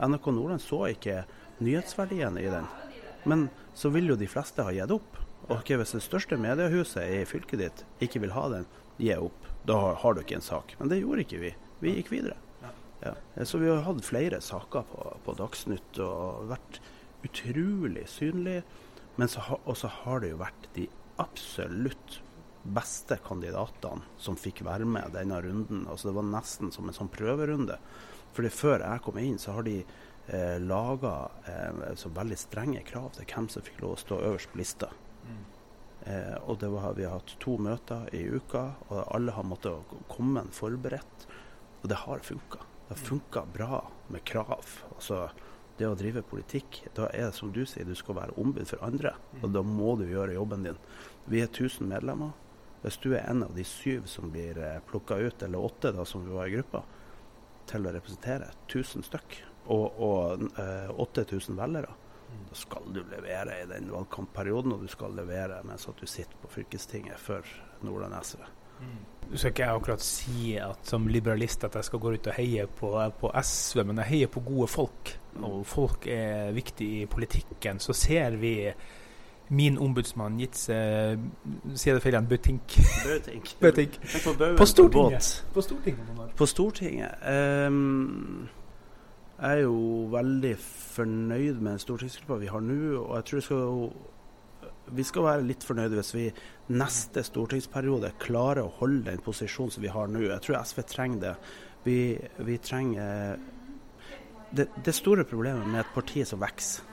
NRK 0.04 0.28
Nordland 0.36 0.64
så 0.64 0.82
ikke 0.90 1.22
nyhetsverdien 1.64 2.36
i 2.40 2.48
den. 2.52 2.68
Men 3.24 3.48
så 3.76 3.90
vil 3.94 4.12
jo 4.12 4.20
de 4.20 4.28
fleste 4.28 4.64
ha 4.64 4.74
gitt 4.74 4.92
opp. 4.92 5.20
Og 5.46 5.58
okay, 5.60 5.78
hvis 5.80 5.94
det 5.96 6.04
største 6.04 6.36
mediehuset 6.40 7.06
i 7.16 7.24
fylket 7.28 7.62
ditt 7.62 7.84
ikke 8.04 8.24
vil 8.24 8.36
ha 8.36 8.48
den, 8.52 8.68
gi 9.00 9.14
opp. 9.16 9.48
Da 9.68 9.78
har 9.96 10.16
du 10.16 10.20
ikke 10.20 10.36
en 10.40 10.44
sak. 10.44 10.76
Men 10.80 10.92
det 10.92 11.00
gjorde 11.00 11.24
ikke 11.24 11.40
vi. 11.40 11.54
Vi 11.80 11.96
gikk 11.96 12.12
videre. 12.12 12.36
Ja. 13.04 13.12
Så 13.44 13.60
vi 13.60 13.68
har 13.68 13.84
hatt 13.84 14.04
flere 14.04 14.40
saker 14.40 14.86
på, 14.90 15.08
på 15.24 15.34
Dagsnytt 15.38 15.98
og 16.02 16.46
vært 16.50 16.80
utrolig 17.26 18.06
synlige. 18.08 18.64
Men 19.16 19.28
så 19.32 19.58
også 19.64 19.90
har 20.02 20.22
det 20.22 20.32
jo 20.34 20.40
vært 20.40 20.68
de 20.76 20.86
absolutt 21.22 22.20
beste 22.66 23.18
kandidatene 23.24 24.04
som 24.20 24.36
fikk 24.38 24.64
være 24.66 24.88
med 24.88 25.14
denne 25.14 25.38
runden. 25.44 25.86
Altså 25.88 26.10
Det 26.10 26.16
var 26.18 26.28
nesten 26.28 26.72
som 26.74 26.88
en 26.88 26.96
sånn 26.96 27.12
prøverunde. 27.12 27.78
Fordi 28.36 28.52
før 28.52 28.84
jeg 28.84 29.04
kom 29.04 29.18
inn, 29.22 29.38
så 29.40 29.56
har 29.56 29.66
de 29.66 29.78
eh, 29.80 30.58
laga 30.60 31.14
eh, 31.48 31.82
så 31.96 32.12
veldig 32.12 32.38
strenge 32.40 32.82
krav 32.88 33.14
til 33.16 33.28
hvem 33.30 33.48
som 33.52 33.64
fikk 33.64 33.80
lov 33.84 33.96
å 33.96 34.02
stå 34.02 34.20
øverst 34.28 34.52
på 34.52 34.60
lista. 34.60 34.90
Mm. 35.24 35.42
Eh, 36.12 36.36
og 36.44 36.60
det 36.60 36.70
var, 36.74 36.92
Vi 36.98 37.06
har 37.06 37.16
hatt 37.16 37.36
to 37.40 37.56
møter 37.56 38.10
i 38.12 38.26
uka, 38.28 38.66
og 38.90 39.04
alle 39.06 39.32
har 39.32 39.46
måttet 39.46 39.96
komme 40.12 40.44
forberedt. 40.52 41.28
Og 41.82 41.88
det 41.88 42.02
har 42.02 42.24
funka. 42.26 42.64
Det 42.88 42.96
funker 43.00 43.46
bra 43.54 43.82
med 44.08 44.24
krav. 44.24 44.66
Altså 44.94 45.26
det 45.76 45.88
å 45.88 45.96
drive 45.98 46.22
politikk, 46.24 46.84
da 46.96 47.10
er 47.12 47.28
det 47.28 47.36
som 47.36 47.50
du 47.52 47.64
sier, 47.68 47.84
du 47.84 47.96
skal 47.98 48.16
være 48.20 48.36
ombud 48.40 48.68
for 48.70 48.82
andre. 48.86 49.12
Og 49.42 49.50
da 49.52 49.62
må 49.66 49.96
du 50.00 50.06
gjøre 50.08 50.36
jobben 50.36 50.64
din. 50.64 50.78
Vi 51.28 51.42
er 51.42 51.50
1000 51.50 51.88
medlemmer. 51.90 52.32
Hvis 52.84 53.00
du 53.02 53.10
er 53.16 53.26
en 53.26 53.42
av 53.42 53.54
de 53.56 53.64
syv 53.66 54.06
som 54.08 54.30
blir 54.30 54.58
eh, 54.62 54.78
plukka 54.88 55.18
ut, 55.18 55.42
eller 55.42 55.68
åtte 55.68 55.90
da 55.96 56.04
som 56.06 56.24
vi 56.24 56.34
var 56.36 56.46
i 56.46 56.54
gruppa, 56.54 56.84
til 57.66 57.88
å 57.88 57.92
representere 57.96 58.52
1000 58.68 59.06
stykk, 59.08 59.38
og, 59.74 59.98
og 59.98 60.44
eh, 60.62 60.92
8000 60.94 61.58
velgere, 61.58 61.90
da 62.46 62.58
skal 62.58 62.86
du 62.94 63.00
levere 63.10 63.58
i 63.62 63.66
den 63.70 63.90
valgkampperioden, 63.90 64.76
og 64.76 64.84
du 64.86 64.92
skal 64.92 65.16
levere 65.18 65.58
mens 65.66 65.88
at 65.90 65.98
du 65.98 66.06
sitter 66.06 66.38
på 66.42 66.52
fylkestinget 66.52 67.18
for 67.20 67.46
Nordland 67.82 68.16
SV. 68.22 68.44
Du 69.26 69.36
skal 69.36 69.50
ikke 69.50 69.62
jeg 69.62 69.74
akkurat 69.74 70.02
si 70.06 70.52
at 70.62 70.86
som 70.86 71.06
liberalist 71.10 71.64
at 71.66 71.74
jeg 71.74 71.84
skal 71.84 71.98
gå 71.98 72.12
ut 72.14 72.26
og 72.30 72.36
heie 72.36 72.66
på, 72.66 72.90
på 73.20 73.30
SV, 73.42 73.82
men 73.84 73.98
jeg 73.98 74.06
heier 74.12 74.30
på 74.30 74.40
gode 74.46 74.68
folk. 74.70 75.18
Og 75.42 75.66
folk 75.66 76.06
er 76.06 76.52
viktig 76.54 76.86
i 77.00 77.06
politikken. 77.10 77.80
Så 77.82 77.92
ser 77.92 78.36
vi 78.38 78.70
min 79.48 79.78
ombudsmann 79.78 80.40
Jitze 80.40 80.76
Sier 81.74 81.94
det 81.94 82.02
feil 82.02 82.14
igjen? 82.16 82.26
Bøtink. 82.30 82.78
Bøtink. 83.04 83.52
Butink. 83.62 83.98
På 84.58 84.66
Stortinget. 84.66 85.46
På 85.54 85.60
Stortinget. 85.62 86.06
På 86.36 86.46
Stortinget 86.46 87.10
Um, 87.68 88.48
Jeg 89.42 89.52
er 89.52 89.62
jo 89.66 90.08
veldig 90.10 90.54
fornøyd 90.96 91.60
med 91.60 91.70
den 91.70 91.78
stortingsgruppa 91.78 92.38
vi 92.40 92.46
har 92.46 92.60
nå. 92.60 93.02
Og 93.02 93.16
jeg 93.16 93.24
tror 93.24 93.36
det 93.36 93.44
skal, 93.44 93.90
vi 94.94 95.04
skal 95.06 95.26
være 95.26 95.46
litt 95.46 95.64
fornøyde 95.66 95.98
hvis 95.98 96.14
vi 96.14 96.26
neste 96.76 97.24
stortingsperiode 97.26 98.12
klarer 98.22 98.64
å 98.64 98.74
holde 98.80 99.10
den 99.10 99.22
posisjonen 99.24 99.74
som 99.74 99.84
vi 99.84 99.92
har 99.92 100.10
nå. 100.10 100.24
Jeg 100.28 100.44
tror 100.46 100.60
SV 100.62 100.82
trenger 100.90 101.22
det. 101.22 101.34
Vi, 101.86 101.98
vi 102.46 102.58
trenger 102.58 103.38
det, 104.56 104.68
det 104.84 104.94
store 104.94 105.26
problemet 105.26 105.66
med 105.66 105.82
et 105.82 105.94
parti 105.94 106.24
som 106.26 106.42
vokser 106.42 106.86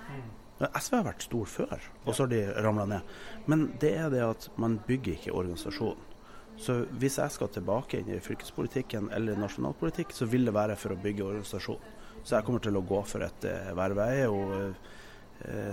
SV 0.63 0.95
har 0.95 1.05
vært 1.07 1.25
stor 1.25 1.49
før, 1.49 1.85
og 2.05 2.15
så 2.15 2.25
har 2.25 2.31
de 2.31 2.41
ramla 2.63 2.85
ned. 2.87 3.13
Men 3.51 3.65
det 3.81 3.93
er 3.99 4.09
det 4.13 4.23
at 4.23 4.47
man 4.61 4.79
bygger 4.87 5.17
ikke 5.17 5.35
organisasjonen. 5.35 6.09
Så 6.53 6.83
hvis 7.01 7.17
jeg 7.17 7.33
skal 7.33 7.49
tilbake 7.49 7.99
inn 7.99 8.11
i 8.13 8.21
fylkespolitikken 8.21 9.09
eller 9.15 9.39
nasjonalpolitikk, 9.41 10.13
så 10.13 10.27
vil 10.29 10.45
det 10.45 10.53
være 10.53 10.77
for 10.77 10.93
å 10.93 10.99
bygge 11.01 11.25
organisasjon. 11.25 11.87
Så 12.23 12.35
jeg 12.35 12.45
kommer 12.45 12.61
til 12.63 12.77
å 12.77 12.83
gå 12.85 12.99
for 13.09 13.25
et 13.25 13.47
verv. 13.75 14.03
Jeg 14.05 14.21
er 14.21 14.29
jo 14.29 14.67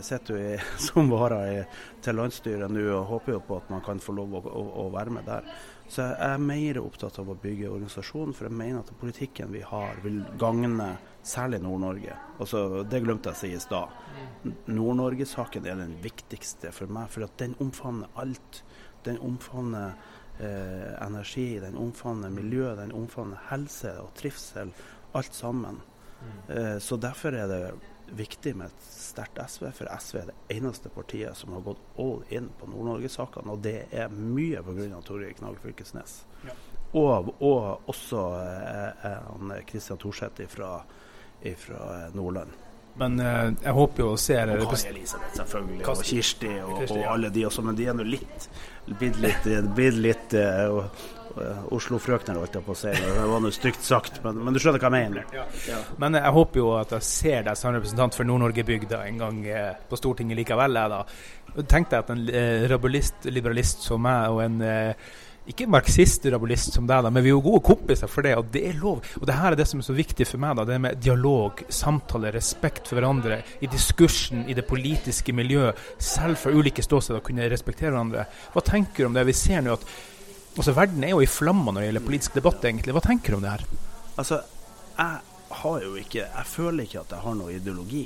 sitter 0.03 0.37
jo 0.37 0.55
som 0.87 1.11
vara 1.11 1.41
i, 1.53 1.59
til 2.03 2.19
landsstyret 2.19 2.73
nå 2.73 2.87
og 2.95 3.11
håper 3.15 3.37
jo 3.37 3.43
på 3.47 3.61
at 3.61 3.71
man 3.71 3.85
kan 3.87 4.03
få 4.03 4.17
lov 4.17 4.39
å, 4.39 4.43
å, 4.47 4.65
å 4.85 4.89
være 4.95 5.15
med 5.19 5.29
der. 5.29 5.47
Så 5.91 6.05
jeg 6.05 6.19
er 6.23 6.43
mer 6.43 6.79
opptatt 6.79 7.17
av 7.19 7.33
å 7.33 7.35
bygge 7.43 7.67
organisasjonen, 7.67 8.35
for 8.37 8.47
jeg 8.47 8.55
mener 8.55 8.85
at 8.85 8.93
politikken 9.01 9.51
vi 9.51 9.63
har 9.67 9.97
vil 10.05 10.21
gagne 10.39 10.93
særlig 11.27 11.59
Nord-Norge. 11.65 12.15
Altså, 12.39 12.85
det 12.87 13.01
glemte 13.03 13.33
jeg 13.33 13.39
å 13.39 13.41
si 13.41 13.51
i 13.57 13.63
stad. 13.63 13.97
Nord-Norge-saken 14.71 15.67
er 15.67 15.81
den 15.83 15.97
viktigste 16.05 16.71
for 16.77 16.95
meg, 16.95 17.11
for 17.11 17.27
den 17.43 17.57
omfavner 17.59 18.23
alt. 18.23 18.63
Den 19.03 19.19
omfavner 19.27 19.97
eh, 20.39 20.95
energi, 21.03 21.49
den 21.59 21.79
omfavner 21.81 22.31
miljø, 22.39 22.71
den 22.79 22.95
omfavner 22.95 23.43
helse 23.51 23.97
og 23.99 24.15
trivsel. 24.21 24.71
Alt 25.19 25.35
sammen. 25.35 25.83
Eh, 26.47 26.77
så 26.79 27.01
derfor 27.03 27.35
er 27.35 27.51
det 27.51 27.65
viktig 28.17 28.55
med 28.57 28.71
et 28.71 28.87
sterkt 28.91 29.39
SV, 29.47 29.69
for 29.77 29.91
SV 29.99 30.17
er 30.23 30.31
det 30.31 30.57
eneste 30.57 30.91
partiet 30.95 31.37
som 31.37 31.53
har 31.57 31.61
gått 31.67 31.83
all 31.99 32.23
in 32.29 32.49
på 32.61 32.69
Nord-Norge-sakene. 32.71 33.55
Og 33.55 33.63
det 33.65 33.77
er 33.93 34.09
mye 34.15 34.63
pga. 34.67 34.89
Torgeir 35.07 35.37
Knag 35.39 35.61
Fylkesnes. 35.63 36.23
Ja. 36.47 36.57
Og, 36.99 37.31
og, 37.39 37.87
også 37.91 38.25
eh, 38.41 39.07
han 39.29 39.55
Kristian 39.67 39.99
Thorseth 40.01 40.47
fra, 40.51 40.81
Nordland. 42.15 42.51
Men 42.99 43.21
eh, 43.23 43.53
jeg 43.63 43.73
håper 43.77 44.03
jo 44.03 44.09
å 44.17 44.19
se 44.19 44.35
Og 44.59 44.73
Kari 44.75 44.91
Elisabeth, 44.91 45.37
selvfølgelig. 45.39 45.87
Og 45.89 46.03
Kirsti 46.05 46.51
og, 46.65 46.83
og 46.91 47.07
alle 47.13 47.31
de 47.31 47.47
også. 47.47 47.63
Men 47.63 47.79
de 47.79 47.87
er 47.87 47.97
nå 47.97 48.07
litt 48.09 48.51
blitt 48.99 49.21
litt, 49.23 49.47
blitt 49.77 50.01
litt 50.03 50.35
eh, 50.35 50.67
og- 50.67 50.85
og 50.85 51.20
Oslo-frøkner, 51.71 52.39
holdt 52.41 52.59
jeg 52.59 52.67
på 52.67 52.75
å 52.75 52.79
si. 52.79 52.93
Det 52.97 53.29
var 53.31 53.43
noe 53.45 53.55
stygt 53.55 53.87
sagt, 53.87 54.21
men, 54.25 54.43
men 54.45 54.57
du 54.57 54.61
skjønner 54.63 54.83
hva 54.83 54.91
jeg 54.91 55.11
mener. 55.11 55.49
Men 56.03 56.19
jeg 56.19 56.35
håper 56.37 56.63
jo 56.63 56.69
at 56.81 56.95
jeg 56.99 57.09
ser 57.09 57.49
deg 57.49 57.59
som 57.59 57.75
representant 57.77 58.19
for 58.19 58.29
Nord-Norge-bygda 58.29 59.05
en 59.07 59.25
gang 59.25 59.41
eh, 59.47 59.73
på 59.89 59.99
Stortinget 60.01 60.41
likevel. 60.43 60.79
Jeg, 60.81 60.93
da. 60.93 61.65
Tenk 61.71 61.91
deg 61.91 62.05
at 62.05 62.15
en 62.15 62.23
eh, 62.29 62.69
rabulist, 62.71 63.27
liberalist 63.31 63.87
som 63.87 64.03
meg, 64.07 64.31
og 64.35 64.45
en 64.45 64.63
eh, 64.67 65.11
ikke 65.51 65.67
marxist-rabulist 65.73 66.75
som 66.77 66.87
deg, 66.87 67.03
da, 67.05 67.11
men 67.11 67.25
vi 67.25 67.31
er 67.31 67.35
jo 67.35 67.43
gode 67.43 67.63
kompiser 67.67 68.11
for 68.11 68.27
det, 68.27 68.37
og 68.39 68.51
det 68.53 68.63
er 68.69 68.77
lov. 68.79 69.01
Og 69.19 69.27
det 69.27 69.39
her 69.39 69.55
er 69.55 69.59
det 69.59 69.67
som 69.71 69.81
er 69.81 69.87
så 69.87 69.97
viktig 69.97 70.27
for 70.29 70.43
meg, 70.43 70.59
da, 70.59 70.67
det 70.69 70.79
med 70.83 71.01
dialog, 71.03 71.65
samtale, 71.73 72.31
respekt 72.35 72.91
for 72.91 73.01
hverandre, 73.01 73.41
i 73.65 73.71
diskursen, 73.71 74.45
i 74.47 74.57
det 74.57 74.67
politiske 74.69 75.35
miljøet, 75.35 75.81
selv 75.99 76.39
fra 76.39 76.53
ulike 76.55 76.85
ståsteder, 76.85 77.23
å 77.23 77.27
kunne 77.27 77.49
respektere 77.51 77.95
hverandre. 77.95 78.29
Hva 78.55 78.65
tenker 78.67 79.03
du 79.03 79.11
om 79.11 79.17
det? 79.17 79.27
Vi 79.31 79.37
ser 79.41 79.65
nå 79.65 79.75
at 79.79 79.89
altså, 80.57 80.75
verden 80.77 81.05
er 81.05 81.15
jo 81.15 81.23
i 81.25 81.31
flammer 81.31 81.75
når 81.75 81.83
det 81.83 81.91
gjelder 81.91 82.07
politisk 82.07 82.39
debatt, 82.39 82.65
egentlig. 82.65 82.95
Hva 82.97 83.05
tenker 83.05 83.33
du 83.33 83.39
om 83.39 83.45
det 83.47 83.55
her? 83.55 83.67
Altså, 84.21 84.41
jeg 84.97 85.21
har 85.61 85.83
jo 85.83 85.95
ikke 85.99 86.23
Jeg 86.23 86.47
føler 86.47 86.85
ikke 86.85 87.01
at 87.01 87.15
jeg 87.15 87.25
har 87.25 87.39
noe 87.39 87.55
ideologi. 87.55 88.05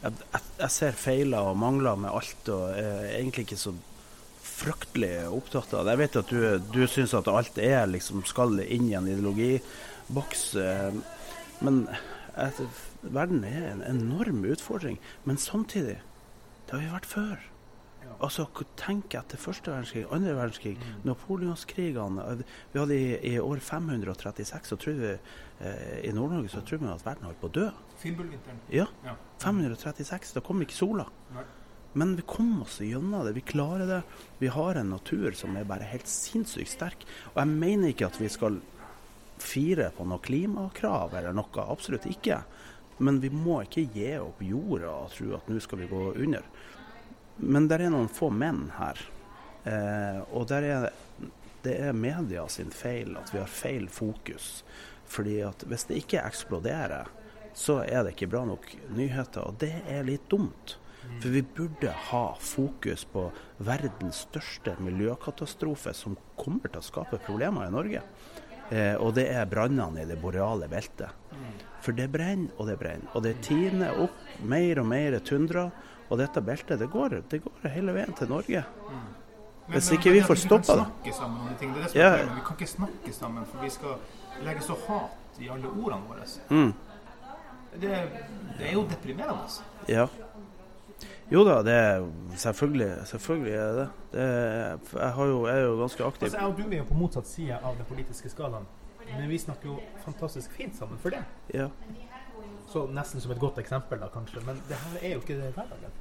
Jeg, 0.00 0.16
jeg, 0.32 0.42
jeg 0.60 0.74
ser 0.74 0.98
feiler 0.98 1.50
og 1.50 1.60
mangler 1.60 2.00
med 2.00 2.12
alt, 2.12 2.50
og 2.52 2.66
er 2.72 3.14
egentlig 3.18 3.46
ikke 3.48 3.60
så 3.60 3.74
fryktelig 4.60 5.12
opptatt 5.32 5.72
av 5.74 5.86
det. 5.86 5.94
Jeg 5.94 6.02
vet 6.02 6.18
at 6.20 6.32
du, 6.32 6.40
du 6.74 6.82
syns 6.90 7.14
at 7.16 7.30
alt 7.32 7.60
er 7.62 7.88
liksom 7.88 8.24
skal 8.28 8.60
inn 8.64 8.90
i 8.90 8.96
en 8.98 9.08
ideologiboks, 9.08 10.44
eh, 10.60 10.98
men 11.64 11.82
jeg, 12.36 12.68
verden 13.00 13.44
er 13.48 13.70
en 13.70 13.84
enorm 13.88 14.44
utfordring. 14.48 15.00
Men 15.24 15.40
samtidig, 15.40 16.00
det 16.66 16.76
har 16.76 16.84
vi 16.84 16.92
vært 16.92 17.08
før. 17.08 17.49
Altså, 18.20 18.44
Tenk 18.76 19.14
etter 19.16 19.40
første 19.40 19.70
verdenskrig, 19.72 20.02
andre 20.12 20.34
verdenskrig, 20.36 20.74
napoleonskrigene. 21.08 22.24
Vi 22.72 22.78
hadde 22.80 22.96
i, 22.98 23.06
i 23.32 23.38
år 23.40 23.62
536, 23.64 24.68
så 24.68 24.76
tror 24.80 24.98
vi 24.98 25.12
eh, 25.14 25.94
i 26.08 26.12
Nord-Norge 26.16 26.50
så 26.52 26.60
tror 26.66 26.82
vi 26.82 26.90
at 26.92 27.06
verden 27.06 27.28
holdt 27.28 27.40
på 27.40 27.48
å 27.48 27.54
dø. 27.56 27.68
Finnbullvinteren. 28.02 28.60
Ja, 28.74 28.86
Ja. 29.06 29.16
536. 29.40 30.34
Da 30.36 30.42
kom 30.44 30.60
ikke 30.64 30.76
sola. 30.76 31.06
Nei. 31.34 31.46
Men 31.98 32.12
vi 32.14 32.22
kom 32.28 32.60
oss 32.62 32.76
gjennom 32.84 33.24
det. 33.26 33.32
Vi 33.34 33.42
klarer 33.50 33.88
det. 33.88 34.02
Vi 34.38 34.50
har 34.52 34.78
en 34.78 34.92
natur 34.94 35.32
som 35.34 35.56
er 35.58 35.64
bare 35.66 35.88
helt 35.90 36.06
sinnssykt 36.06 36.70
sterk. 36.76 37.06
Og 37.32 37.40
jeg 37.40 37.50
mener 37.50 37.90
ikke 37.90 38.06
at 38.06 38.20
vi 38.20 38.28
skal 38.30 38.60
fire 39.40 39.88
på 39.96 40.04
noe 40.06 40.20
klimakrav 40.22 41.16
eller 41.18 41.34
noe. 41.34 41.64
Absolutt 41.64 42.06
ikke. 42.06 42.42
Men 43.00 43.18
vi 43.24 43.32
må 43.32 43.62
ikke 43.64 43.86
gi 43.96 44.12
opp 44.20 44.42
jorda 44.44 44.92
og 44.92 45.10
tro 45.16 45.32
at 45.38 45.48
nå 45.50 45.58
skal 45.64 45.80
vi 45.82 45.88
gå 45.90 46.02
under. 46.12 46.44
Men 47.40 47.68
det 47.68 47.80
er 47.80 47.92
noen 47.92 48.10
få 48.12 48.30
menn 48.32 48.68
her. 48.76 49.00
Eh, 49.64 50.20
og 50.36 50.48
der 50.50 50.66
er, 50.68 50.88
det 51.64 51.76
er 51.88 51.96
media 51.96 52.46
sin 52.52 52.72
feil 52.72 53.16
at 53.20 53.32
vi 53.34 53.40
har 53.40 53.50
feil 53.50 53.88
fokus. 53.92 54.60
Fordi 55.10 55.40
at 55.46 55.64
hvis 55.66 55.88
det 55.88 56.02
ikke 56.02 56.22
eksploderer, 56.22 57.10
så 57.56 57.80
er 57.82 58.04
det 58.04 58.14
ikke 58.14 58.30
bra 58.30 58.44
nok 58.48 58.68
nyheter. 58.94 59.48
Og 59.48 59.58
det 59.62 59.74
er 59.90 60.06
litt 60.06 60.28
dumt. 60.30 60.76
For 61.20 61.32
vi 61.32 61.42
burde 61.42 61.90
ha 62.10 62.26
fokus 62.38 63.06
på 63.08 63.24
verdens 63.58 64.22
største 64.28 64.76
miljøkatastrofe 64.84 65.94
som 65.96 66.14
kommer 66.38 66.70
til 66.70 66.82
å 66.82 66.86
skape 66.86 67.18
problemer 67.24 67.66
i 67.66 67.74
Norge. 67.74 68.04
Eh, 68.70 68.94
og 68.94 69.16
det 69.16 69.26
er 69.32 69.48
brannene 69.50 70.04
i 70.04 70.08
det 70.08 70.20
boreale 70.20 70.68
beltet. 70.70 71.19
For 71.80 71.96
det 71.96 72.10
brenner 72.12 72.52
og 72.58 72.68
det 72.68 72.76
brenner. 72.80 73.08
Og 73.14 73.24
det 73.24 73.38
tiner 73.44 73.96
opp 74.02 74.44
mer 74.44 74.82
og 74.82 74.86
mer 74.90 75.18
tundra. 75.24 75.70
Og 76.10 76.18
dette 76.18 76.42
beltet 76.42 76.80
det 76.80 76.90
går, 76.90 77.20
det 77.30 77.42
går 77.44 77.70
hele 77.70 77.94
veien 77.94 78.14
til 78.18 78.30
Norge. 78.30 78.64
Hvis 79.70 79.90
ikke 79.94 80.10
vi 80.16 80.22
får 80.26 80.40
stoppa 80.42 80.76
det. 80.80 80.86
Vi 81.04 81.12
kan 81.14 82.56
ikke 82.56 82.66
snakke 82.66 83.12
sammen 83.14 83.46
for 83.46 83.62
vi 83.62 83.70
skal 83.70 84.00
legge 84.42 84.64
så 84.66 84.74
hat 84.88 85.38
i 85.40 85.48
alle 85.48 85.70
ordene 85.70 86.02
våre. 86.08 86.26
Mm. 86.50 86.72
Det, 87.80 87.90
det 88.58 88.66
er 88.66 88.72
jo 88.74 88.82
deprimerende. 88.90 89.62
Ja. 89.88 90.08
Jo 91.30 91.44
da, 91.46 91.60
det 91.62 91.74
er 91.74 92.04
selvfølgelig, 92.36 93.06
selvfølgelig 93.06 93.52
er 93.52 93.72
det 93.72 93.88
det. 94.12 94.20
Er, 94.20 94.78
jeg, 94.98 95.12
har 95.12 95.24
jo, 95.24 95.46
jeg 95.46 95.56
er 95.58 95.62
jo 95.62 95.76
ganske 95.78 96.04
aktiv. 96.04 96.24
Altså, 96.24 96.38
jeg 96.38 96.46
og 96.46 96.58
du 96.58 96.62
er 96.74 96.78
jo 96.78 96.84
på 96.88 96.94
motsatt 96.94 97.28
side 97.28 97.58
av 97.62 97.76
den 97.78 97.86
politiske 97.86 98.30
skalaen, 98.32 98.66
men 99.16 99.28
vi 99.28 99.38
snakker 99.38 99.70
jo 99.70 99.78
fantastisk 100.04 100.52
fint 100.56 100.76
sammen 100.76 100.98
for 100.98 101.14
det. 101.14 101.22
Ja. 101.54 101.68
Så 102.70 102.86
nesten 102.94 103.22
som 103.22 103.32
et 103.34 103.42
godt 103.42 103.58
eksempel, 103.62 104.00
da, 104.02 104.08
kanskje. 104.12 104.42
Men 104.46 104.60
det 104.68 104.78
her 104.78 105.02
er 105.02 105.16
jo 105.16 105.24
ikke 105.24 105.38
det 105.40 105.50
hverdagen. 105.56 105.98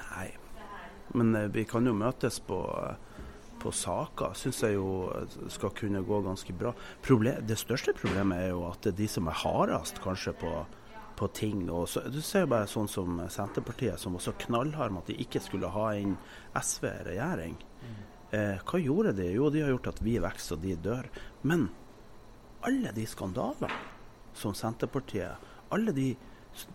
Nei. 0.00 0.28
Men 1.14 1.34
eh, 1.36 1.48
vi 1.52 1.66
kan 1.68 1.86
jo 1.86 1.94
møtes 1.96 2.40
på, 2.46 2.58
eh, 2.86 3.24
på 3.60 3.72
saker. 3.74 4.36
Syns 4.38 4.62
jeg 4.64 4.78
jo 4.78 4.90
eh, 5.12 5.38
skal 5.52 5.74
kunne 5.76 6.02
gå 6.06 6.20
ganske 6.24 6.56
bra. 6.56 6.72
Problem, 7.04 7.42
det 7.46 7.58
største 7.60 7.94
problemet 7.96 8.46
er 8.46 8.52
jo 8.54 8.64
at 8.70 8.80
det 8.86 8.94
er 8.94 9.00
de 9.02 9.10
som 9.12 9.28
er 9.28 9.40
hardest 9.42 10.00
kanskje 10.04 10.34
på, 10.40 10.54
på 11.20 11.30
ting. 11.36 11.66
Og 11.68 11.88
så, 11.92 12.06
du 12.08 12.22
ser 12.24 12.46
jo 12.46 12.54
bare 12.54 12.70
sånn 12.70 12.88
som 12.88 13.20
Senterpartiet, 13.28 14.00
som 14.00 14.16
var 14.16 14.24
så 14.24 14.36
knallhard 14.46 14.94
med 14.94 15.04
at 15.04 15.12
de 15.12 15.20
ikke 15.26 15.42
skulle 15.44 15.74
ha 15.74 15.90
inn 16.00 16.16
SV 16.56 16.88
i 16.88 17.04
regjering. 17.12 17.60
Eh, 18.30 18.60
hva 18.62 18.78
gjorde 18.78 19.12
de? 19.18 19.26
Jo, 19.34 19.48
de 19.50 19.64
har 19.64 19.72
gjort 19.72 19.90
at 19.90 20.02
vi 20.06 20.14
vokser 20.22 20.56
og 20.56 20.62
de 20.62 20.76
dør. 20.78 21.08
Men 21.42 21.68
alle 22.66 22.92
de 22.92 23.06
skandalene 23.06 23.70
som 24.36 24.54
Senterpartiet 24.54 25.48
Alle 25.70 25.92
de, 25.92 26.16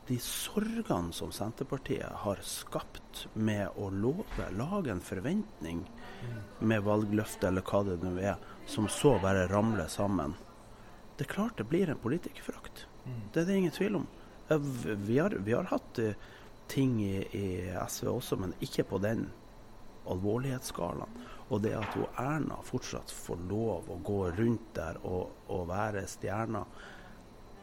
de 0.08 0.18
sorgene 0.24 1.14
som 1.14 1.32
Senterpartiet 1.36 2.22
har 2.24 2.40
skapt 2.48 3.26
med 3.34 3.76
å 3.76 3.90
love, 3.92 4.48
lage 4.56 4.94
en 4.94 5.04
forventning 5.04 5.84
med 6.60 6.84
valgløfte 6.86 7.50
eller 7.50 7.66
hva 7.68 7.82
det 7.84 7.98
nå 8.04 8.14
er, 8.24 8.40
som 8.72 8.88
så 8.88 9.18
bare 9.20 9.50
ramler 9.52 9.92
sammen. 9.92 10.38
Det 11.18 11.28
er 11.28 11.34
klart 11.34 11.60
det 11.60 11.68
blir 11.68 11.92
en 11.92 12.00
politikerforakt. 12.00 12.86
Det 13.34 13.42
er 13.42 13.50
det 13.50 13.58
ingen 13.60 13.76
tvil 13.76 14.00
om. 14.00 14.08
Vi 14.48 15.20
har, 15.20 15.36
vi 15.44 15.54
har 15.54 15.68
hatt 15.70 16.00
eh, 16.00 16.16
ting 16.72 16.98
i, 17.04 17.18
i 17.36 17.48
SV 17.88 18.10
også, 18.16 18.40
men 18.42 18.56
ikke 18.64 18.88
på 18.90 19.00
den 19.04 19.28
alvorlighetsskalaen. 20.12 21.24
Og 21.54 21.62
det 21.62 21.76
at 21.78 21.94
hun 21.94 22.20
Erna 22.22 22.58
fortsatt 22.66 23.12
får 23.14 23.42
lov 23.50 23.90
å 23.94 24.00
gå 24.06 24.20
rundt 24.38 24.72
der 24.78 24.98
og, 25.06 25.46
og 25.54 25.68
være 25.70 26.06
stjerna, 26.10 26.64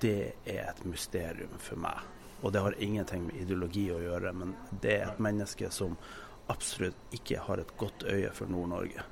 det 0.02 0.34
er 0.46 0.68
et 0.68 0.84
mysterium 0.86 1.54
for 1.62 1.82
meg. 1.82 2.02
Og 2.42 2.52
det 2.54 2.62
har 2.62 2.78
ingenting 2.82 3.26
med 3.28 3.42
ideologi 3.44 3.86
å 3.94 4.00
gjøre, 4.02 4.32
men 4.34 4.54
det 4.82 4.96
er 4.98 5.10
et 5.12 5.22
menneske 5.22 5.70
som 5.70 5.96
absolutt 6.50 7.14
ikke 7.14 7.42
har 7.46 7.62
et 7.62 7.74
godt 7.78 8.06
øye 8.10 8.30
for 8.34 8.50
Nord-Norge. 8.50 9.04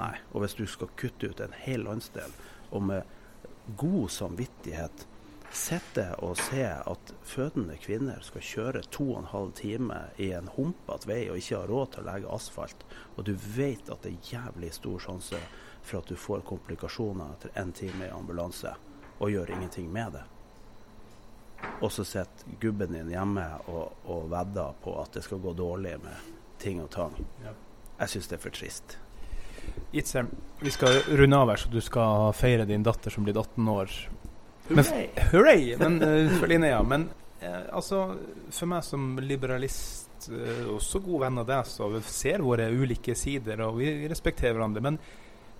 Nei. 0.00 0.14
Og 0.32 0.44
hvis 0.44 0.56
du 0.56 0.64
skal 0.70 0.92
kutte 1.00 1.28
ut 1.28 1.42
en 1.44 1.56
hel 1.60 1.84
landsdel, 1.84 2.32
og 2.70 2.86
med 2.88 3.76
god 3.76 4.08
samvittighet 4.10 5.06
sitte 5.52 6.06
og 6.22 6.36
se 6.38 6.62
at 6.64 7.12
fødende 7.26 7.76
kvinner 7.82 8.22
skal 8.22 8.44
kjøre 8.44 8.82
to 8.94 9.06
og 9.12 9.20
en 9.20 9.30
halv 9.32 9.52
time 9.58 9.98
i 10.22 10.30
en 10.36 10.50
humpete 10.54 11.08
vei 11.10 11.24
og 11.30 11.40
ikke 11.40 11.58
har 11.58 11.70
råd 11.70 11.92
til 11.94 12.04
å 12.04 12.06
legge 12.10 12.34
asfalt, 12.36 12.84
og 13.16 13.26
du 13.26 13.32
vet 13.34 13.90
at 13.90 14.04
det 14.04 14.12
er 14.12 14.34
jævlig 14.34 14.72
stor 14.76 15.02
sjanse 15.06 15.40
for 15.82 16.00
at 16.00 16.10
du 16.10 16.16
får 16.18 16.44
komplikasjoner 16.46 17.34
etter 17.34 17.56
én 17.62 17.72
time 17.74 18.06
i 18.06 18.14
ambulanse, 18.14 18.74
og 19.18 19.32
gjør 19.32 19.54
ingenting 19.56 19.90
med 19.92 20.18
det. 20.18 20.24
Og 21.80 21.90
så 21.92 22.04
sitter 22.04 22.56
gubben 22.60 22.94
din 22.94 23.10
hjemme 23.12 23.44
og, 23.68 24.06
og 24.08 24.30
vedder 24.32 24.76
på 24.84 24.94
at 25.02 25.12
det 25.16 25.24
skal 25.26 25.42
gå 25.42 25.52
dårlig 25.56 25.98
med 26.00 26.32
ting 26.60 26.80
og 26.82 26.90
tang. 26.92 27.16
Jeg 28.00 28.12
syns 28.12 28.30
det 28.30 28.38
er 28.38 28.44
for 28.44 28.56
trist. 28.56 28.96
Itzem, 29.92 30.30
vi 30.60 30.72
skal 30.72 31.02
runde 31.18 31.36
av 31.36 31.50
her, 31.52 31.60
så 31.60 31.68
du 31.68 31.80
skal 31.84 32.32
feire 32.36 32.64
din 32.68 32.84
datter 32.86 33.12
som 33.12 33.26
blir 33.26 33.36
18 33.36 33.68
år. 33.68 33.96
Men, 34.70 34.84
hurray! 35.32 35.76
Men, 35.78 36.02
uh, 36.02 36.38
for 36.38 36.50
Linnea. 36.50 36.82
Men 36.82 37.08
uh, 37.42 37.64
altså, 37.74 38.04
for 38.54 38.70
meg 38.70 38.84
som 38.86 39.16
liberalist, 39.22 40.28
uh, 40.30 40.68
også 40.76 41.02
god 41.04 41.24
venn 41.24 41.40
av 41.42 41.48
deg, 41.48 41.70
så 41.70 41.88
vi 41.90 42.02
ser 42.06 42.44
våre 42.46 42.68
ulike 42.70 43.16
sider, 43.18 43.64
og 43.66 43.80
vi 43.80 43.90
respekterer 44.10 44.54
hverandre. 44.56 44.84
Men 44.84 45.00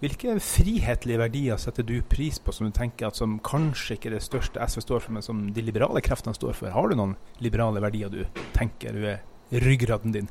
hvilke 0.00 0.36
frihetlige 0.40 1.20
verdier 1.20 1.58
setter 1.60 1.84
du 1.84 1.98
pris 2.08 2.38
på, 2.40 2.54
som 2.56 2.68
du 2.68 2.76
tenker 2.76 3.10
at 3.10 3.18
som 3.18 3.40
kanskje 3.44 3.98
ikke 3.98 4.14
det 4.14 4.22
største 4.24 4.62
SV 4.62 4.84
står 4.86 5.02
for, 5.04 5.16
men 5.16 5.26
som 5.26 5.42
de 5.52 5.64
liberale 5.64 6.02
kreftene 6.04 6.36
står 6.36 6.54
for? 6.56 6.72
Har 6.72 6.88
du 6.88 6.96
noen 6.96 7.18
liberale 7.44 7.82
verdier 7.84 8.12
du 8.12 8.22
tenker 8.56 8.96
du 8.96 9.04
er 9.10 9.26
ryggraden 9.50 10.14
din? 10.14 10.30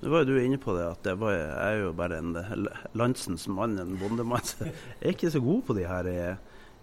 Nå 0.00 0.08
var 0.08 0.22
jo 0.24 0.32
du 0.32 0.40
inne 0.40 0.56
på 0.56 0.72
det, 0.72 0.86
at 0.94 1.02
det 1.04 1.18
var, 1.20 1.34
jeg 1.34 1.58
er 1.66 1.82
jo 1.82 1.90
bare 1.98 2.22
en 2.22 2.30
landsens 2.96 3.44
mann, 3.52 3.76
en 3.82 3.98
bondemann. 4.00 4.46
Jeg 4.62 4.72
er 5.02 5.12
ikke 5.12 5.34
så 5.34 5.42
god 5.44 5.66
på 5.68 5.76
de 5.76 5.84
her 5.84 6.08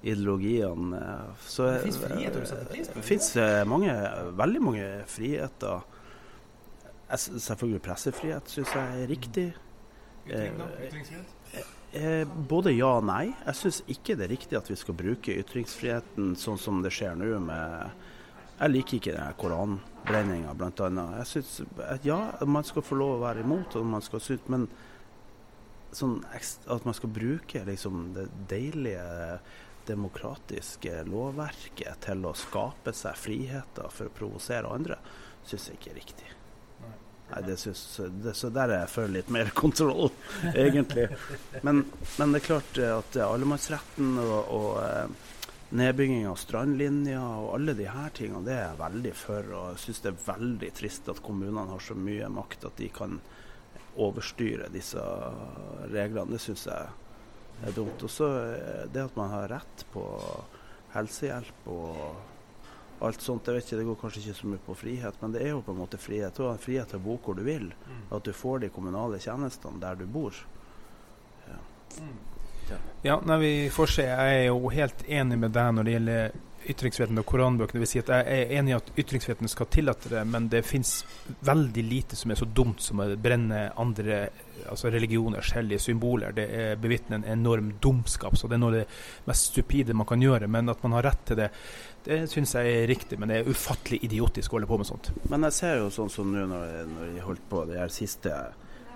ideologiene. 0.01 1.03
Så, 1.41 1.69
det 1.71 1.85
fins 1.87 2.01
friheter 2.03 2.43
du 2.43 2.49
setter 2.49 2.67
pris 2.71 2.91
på? 2.91 2.99
Det 2.99 3.07
fins 3.07 3.29
mange, 3.69 3.93
veldig 4.37 4.61
mange 4.61 4.89
friheter. 5.09 5.85
Selvfølgelig 7.15 7.81
pressefrihet 7.85 8.51
syns 8.51 8.75
jeg 8.75 9.03
er 9.03 9.09
riktig. 9.09 9.47
Eh, 11.91 12.27
både 12.49 12.73
ja 12.75 12.97
og 12.99 13.05
nei. 13.07 13.29
Jeg 13.45 13.59
syns 13.61 13.79
ikke 13.87 14.17
det 14.19 14.27
er 14.27 14.33
riktig 14.35 14.59
at 14.59 14.69
vi 14.69 14.75
skal 14.79 14.97
bruke 14.97 15.37
ytringsfriheten 15.39 16.35
sånn 16.39 16.59
som 16.59 16.81
det 16.83 16.91
skjer 16.95 17.15
nå 17.17 17.37
med 17.43 18.03
Jeg 18.57 18.73
liker 18.73 18.97
ikke 18.97 19.13
den 19.13 19.37
koranbrenninga, 19.37 20.53
bl.a. 20.57 21.05
Jeg 21.21 21.27
syns 21.29 21.51
ja, 22.03 22.19
man 22.49 22.65
skal 22.65 22.83
få 22.83 22.97
lov 22.97 23.17
å 23.17 23.23
være 23.27 23.43
imot, 23.45 23.77
og 23.77 23.85
man 23.85 24.01
skal 24.01 24.23
synes, 24.23 24.47
men 24.49 24.65
sånn 25.93 26.17
at 26.33 26.85
man 26.85 26.97
skal 26.97 27.13
bruke 27.13 27.61
liksom 27.67 28.11
det 28.17 28.25
deilige 28.49 29.05
demokratiske 29.87 31.03
lovverket 31.07 32.03
til 32.07 32.25
å 32.27 32.35
skape 32.37 32.93
seg 32.95 33.19
friheter 33.19 33.93
for 33.93 34.09
å 34.09 34.17
provosere 34.17 34.73
andre, 34.73 34.99
syns 35.47 35.69
jeg 35.69 35.79
ikke 35.79 35.93
er 35.93 36.01
riktig. 36.01 36.33
Nei, 37.27 37.41
det 37.43 37.57
synes, 37.59 37.81
det, 38.23 38.33
Så 38.39 38.49
der 38.55 38.71
er 38.71 38.83
jeg 38.85 38.91
for 38.93 39.11
litt 39.11 39.31
mer 39.33 39.49
kontroll, 39.55 40.11
egentlig. 40.53 41.09
Men, 41.61 41.83
men, 42.17 42.31
det 42.31 42.41
er 42.41 42.45
klart 42.45 42.79
at 42.83 43.17
allemannsretten 43.19 44.13
og, 44.21 44.53
og 44.55 44.69
eh, 44.83 45.33
nedbygging 45.75 46.27
av 46.29 46.37
strandlinja 46.39 47.23
og 47.41 47.49
alle 47.57 47.75
de 47.75 47.89
her 47.91 48.13
tingene, 48.15 48.45
det 48.47 48.55
er 48.55 48.63
jeg 48.63 48.79
veldig 48.83 49.15
for. 49.19 49.49
Og 49.57 49.73
jeg 49.73 49.83
syns 49.83 50.05
det 50.05 50.13
er 50.13 50.23
veldig 50.29 50.71
trist 50.79 51.11
at 51.11 51.23
kommunene 51.25 51.67
har 51.73 51.83
så 51.83 51.97
mye 51.99 52.31
makt 52.31 52.69
at 52.69 52.79
de 52.79 52.87
kan 52.95 53.19
overstyre 53.97 54.69
disse 54.71 55.03
reglene. 55.91 56.31
Det 56.37 56.41
syns 56.43 56.67
jeg 56.69 56.95
er 57.65 57.75
dumt. 57.75 58.03
Og 58.03 58.11
så 58.11 58.29
det 58.93 59.03
at 59.07 59.15
man 59.17 59.31
har 59.33 59.47
rett 59.55 59.85
på 59.93 60.03
helsehjelp 60.93 61.69
og 61.73 63.03
alt 63.05 63.21
sånt. 63.21 63.47
Jeg 63.47 63.59
vet 63.59 63.67
ikke, 63.67 63.77
Det 63.77 63.87
går 63.87 63.99
kanskje 64.01 64.21
ikke 64.23 64.39
så 64.39 64.51
mye 64.51 64.65
på 64.65 64.75
frihet, 64.75 65.21
men 65.21 65.33
det 65.33 65.41
er 65.45 65.53
jo 65.53 65.61
på 65.61 65.73
en 65.73 65.81
måte 65.81 65.99
frihet. 66.01 66.39
Og 66.39 66.59
frihet 66.59 66.89
til 66.89 66.99
å 67.01 67.05
bo 67.05 67.17
hvor 67.23 67.37
du 67.37 67.43
vil. 67.45 67.71
At 68.11 68.23
du 68.23 68.33
får 68.33 68.65
de 68.65 68.69
kommunale 68.73 69.19
tjenestene 69.19 69.81
der 69.81 69.95
du 69.95 70.05
bor. 70.05 70.33
Ja. 71.47 71.59
Ja, 73.03 73.21
nei, 73.23 73.37
vi 73.39 73.51
får 73.71 73.93
se. 73.93 74.03
Jeg 74.09 74.39
er 74.41 74.47
jo 74.49 74.69
helt 74.73 75.03
enig 75.07 75.37
med 75.39 75.53
deg 75.55 75.75
når 75.77 75.87
det 75.87 75.93
gjelder 75.93 76.39
ytringsfriheten 76.69 77.19
og 77.21 77.25
koranbøkene. 77.27 77.81
Vil 77.83 77.89
si 77.89 78.01
at 78.01 78.11
jeg 78.11 78.25
er 78.33 78.51
enig 78.59 78.73
i 78.73 78.77
at 78.77 78.91
ytringsfriheten 78.97 79.51
skal 79.51 79.69
tillate 79.73 80.11
det, 80.11 80.23
men 80.27 80.49
det 80.51 80.65
fins 80.67 80.99
veldig 81.47 81.83
lite 81.85 82.19
som 82.19 82.31
er 82.31 82.39
så 82.39 82.47
dumt 82.47 82.83
som 82.83 83.01
å 83.03 83.07
brenne 83.19 83.67
andre 83.79 84.27
altså 84.67 84.91
religioners 84.91 85.53
hellige 85.55 85.79
symboler. 85.87 86.33
Det 86.35 86.47
er 86.51 86.81
bevitner 86.81 87.21
en 87.21 87.29
enorm 87.37 87.71
dumskap. 87.81 88.37
Så 88.37 88.49
det 88.49 88.57
er 88.57 88.63
noe 88.63 88.73
av 88.73 88.79
det 88.81 89.29
mest 89.29 89.51
stupide 89.53 89.95
man 89.97 90.09
kan 90.09 90.21
gjøre. 90.23 90.49
Men 90.51 90.73
at 90.73 90.83
man 90.83 90.97
har 90.97 91.07
rett 91.07 91.23
til 91.29 91.39
det, 91.39 91.49
det 92.07 92.19
syns 92.31 92.55
jeg 92.57 92.73
er 92.73 92.87
riktig. 92.89 93.19
Men 93.19 93.31
det 93.31 93.39
er 93.39 93.51
ufattelig 93.51 94.01
idiotisk 94.07 94.51
å 94.51 94.57
holde 94.57 94.71
på 94.71 94.81
med 94.81 94.89
sånt. 94.89 95.11
Men 95.31 95.47
jeg 95.47 95.57
ser 95.59 95.81
jo 95.81 95.91
sånn 95.93 96.11
som 96.13 96.33
nå 96.33 96.45
når, 96.51 96.77
når 96.91 97.15
de 97.15 97.25
holdt 97.27 97.47
på 97.49 97.63
de 97.69 97.79
her 97.79 97.93
siste 97.93 98.33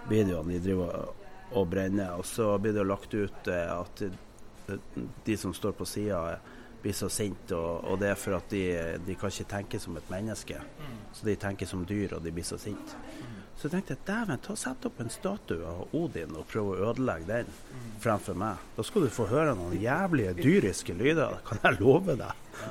videoene 0.10 0.58
de 0.58 0.64
driver 0.66 1.12
og 1.52 1.68
brenner, 1.68 2.16
og 2.16 2.26
så 2.26 2.54
blir 2.64 2.74
det 2.76 2.88
lagt 2.88 3.14
ut 3.14 3.48
at 3.52 4.04
de 5.26 5.36
som 5.38 5.54
står 5.54 5.74
på 5.76 5.86
sida 5.86 6.22
blir 6.82 6.94
så 6.98 7.10
sinte, 7.10 7.56
og, 7.56 7.84
og, 7.86 8.00
det 8.02 8.12
er 8.12 8.20
for 8.20 8.38
at 8.38 8.50
de, 8.50 8.63
de, 9.06 9.15
kan 9.20 9.34
ikke 9.34 9.50
tenke 9.52 9.80
som 9.80 9.98
et 10.00 10.10
menneske. 10.12 10.58
Så 11.13 11.28
de 11.28 11.36
tenker 11.39 11.70
som 11.70 11.86
dyr, 11.86 12.17
og 12.17 12.26
de 12.26 12.34
blir 12.34 12.48
så 12.48 12.58
sinte. 12.62 12.98
Så 13.58 13.67
jeg 13.67 13.76
tenkte 13.76 13.98
dæven, 14.08 14.39
ta 14.41 14.56
sett 14.58 14.86
opp 14.89 15.02
en 15.04 15.12
statue 15.13 15.62
av 15.70 15.96
Odin 15.98 16.34
og 16.34 16.48
prøve 16.50 16.74
å 16.74 16.88
ødelegge 16.89 17.28
den 17.30 17.52
fremfor 18.02 18.38
meg. 18.41 18.63
Da 18.74 18.86
skal 18.88 19.06
du 19.06 19.12
få 19.13 19.28
høre 19.30 19.54
noen 19.60 19.76
jævlige 19.78 20.34
dyriske 20.39 20.96
lyder, 20.98 21.38
kan 21.46 21.62
jeg 21.67 21.78
love 21.84 22.17
deg. 22.17 22.63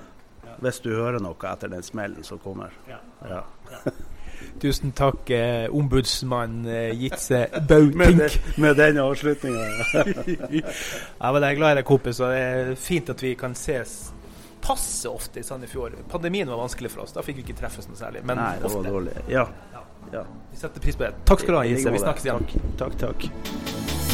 Hvis 0.60 0.82
du 0.82 0.90
hører 0.90 1.22
noe 1.22 1.38
etter 1.52 1.70
den 1.70 1.86
smellen 1.86 2.26
som 2.26 2.42
kommer. 2.42 2.74
Ja. 2.90 3.44
Tusen 4.60 4.92
takk, 4.96 5.30
eh, 5.30 5.66
ombudsmann 5.72 6.62
eh, 6.68 6.92
Jitze 7.00 7.46
Bautink. 7.68 7.96
med, 7.96 8.38
med 8.56 8.76
den 8.76 8.98
avslutninga. 9.02 9.66
ja, 10.60 11.32
men 11.32 11.42
jeg 11.42 11.50
er 11.50 11.58
glad 11.58 11.76
i 11.76 11.80
deg, 11.80 11.84
kompis. 11.88 12.20
Og 12.20 12.32
det 12.34 12.40
er 12.40 12.72
fint 12.80 13.12
at 13.12 13.24
vi 13.24 13.34
kan 13.40 13.56
ses 13.58 13.98
passe 14.60 15.08
ofte 15.08 15.40
i 15.40 15.42
Sandefjord. 15.42 15.96
Pandemien 16.10 16.48
var 16.48 16.60
vanskelig 16.60 16.92
for 16.92 17.06
oss. 17.06 17.16
Da 17.16 17.24
fikk 17.24 17.40
vi 17.40 17.46
ikke 17.48 17.58
treffes 17.62 17.88
noe 17.88 17.98
særlig. 17.98 18.24
Men 18.28 18.40
Nei, 18.40 18.52
det 18.60 18.68
ofte. 18.68 18.82
var 18.84 18.98
dårlig. 18.98 19.16
Ja. 19.32 19.46
ja. 20.12 20.24
Vi 20.52 20.60
setter 20.60 20.84
pris 20.84 21.00
på 21.00 21.08
det. 21.08 21.14
Takk 21.24 21.44
skal 21.44 21.56
du 21.56 21.62
ha, 21.62 21.66
Jitze. 21.70 21.96
Vi 21.96 22.04
snakkes 22.04 22.28
igjen. 22.28 22.48
Takk, 22.80 23.00
takk. 23.00 23.28
takk. 23.30 24.09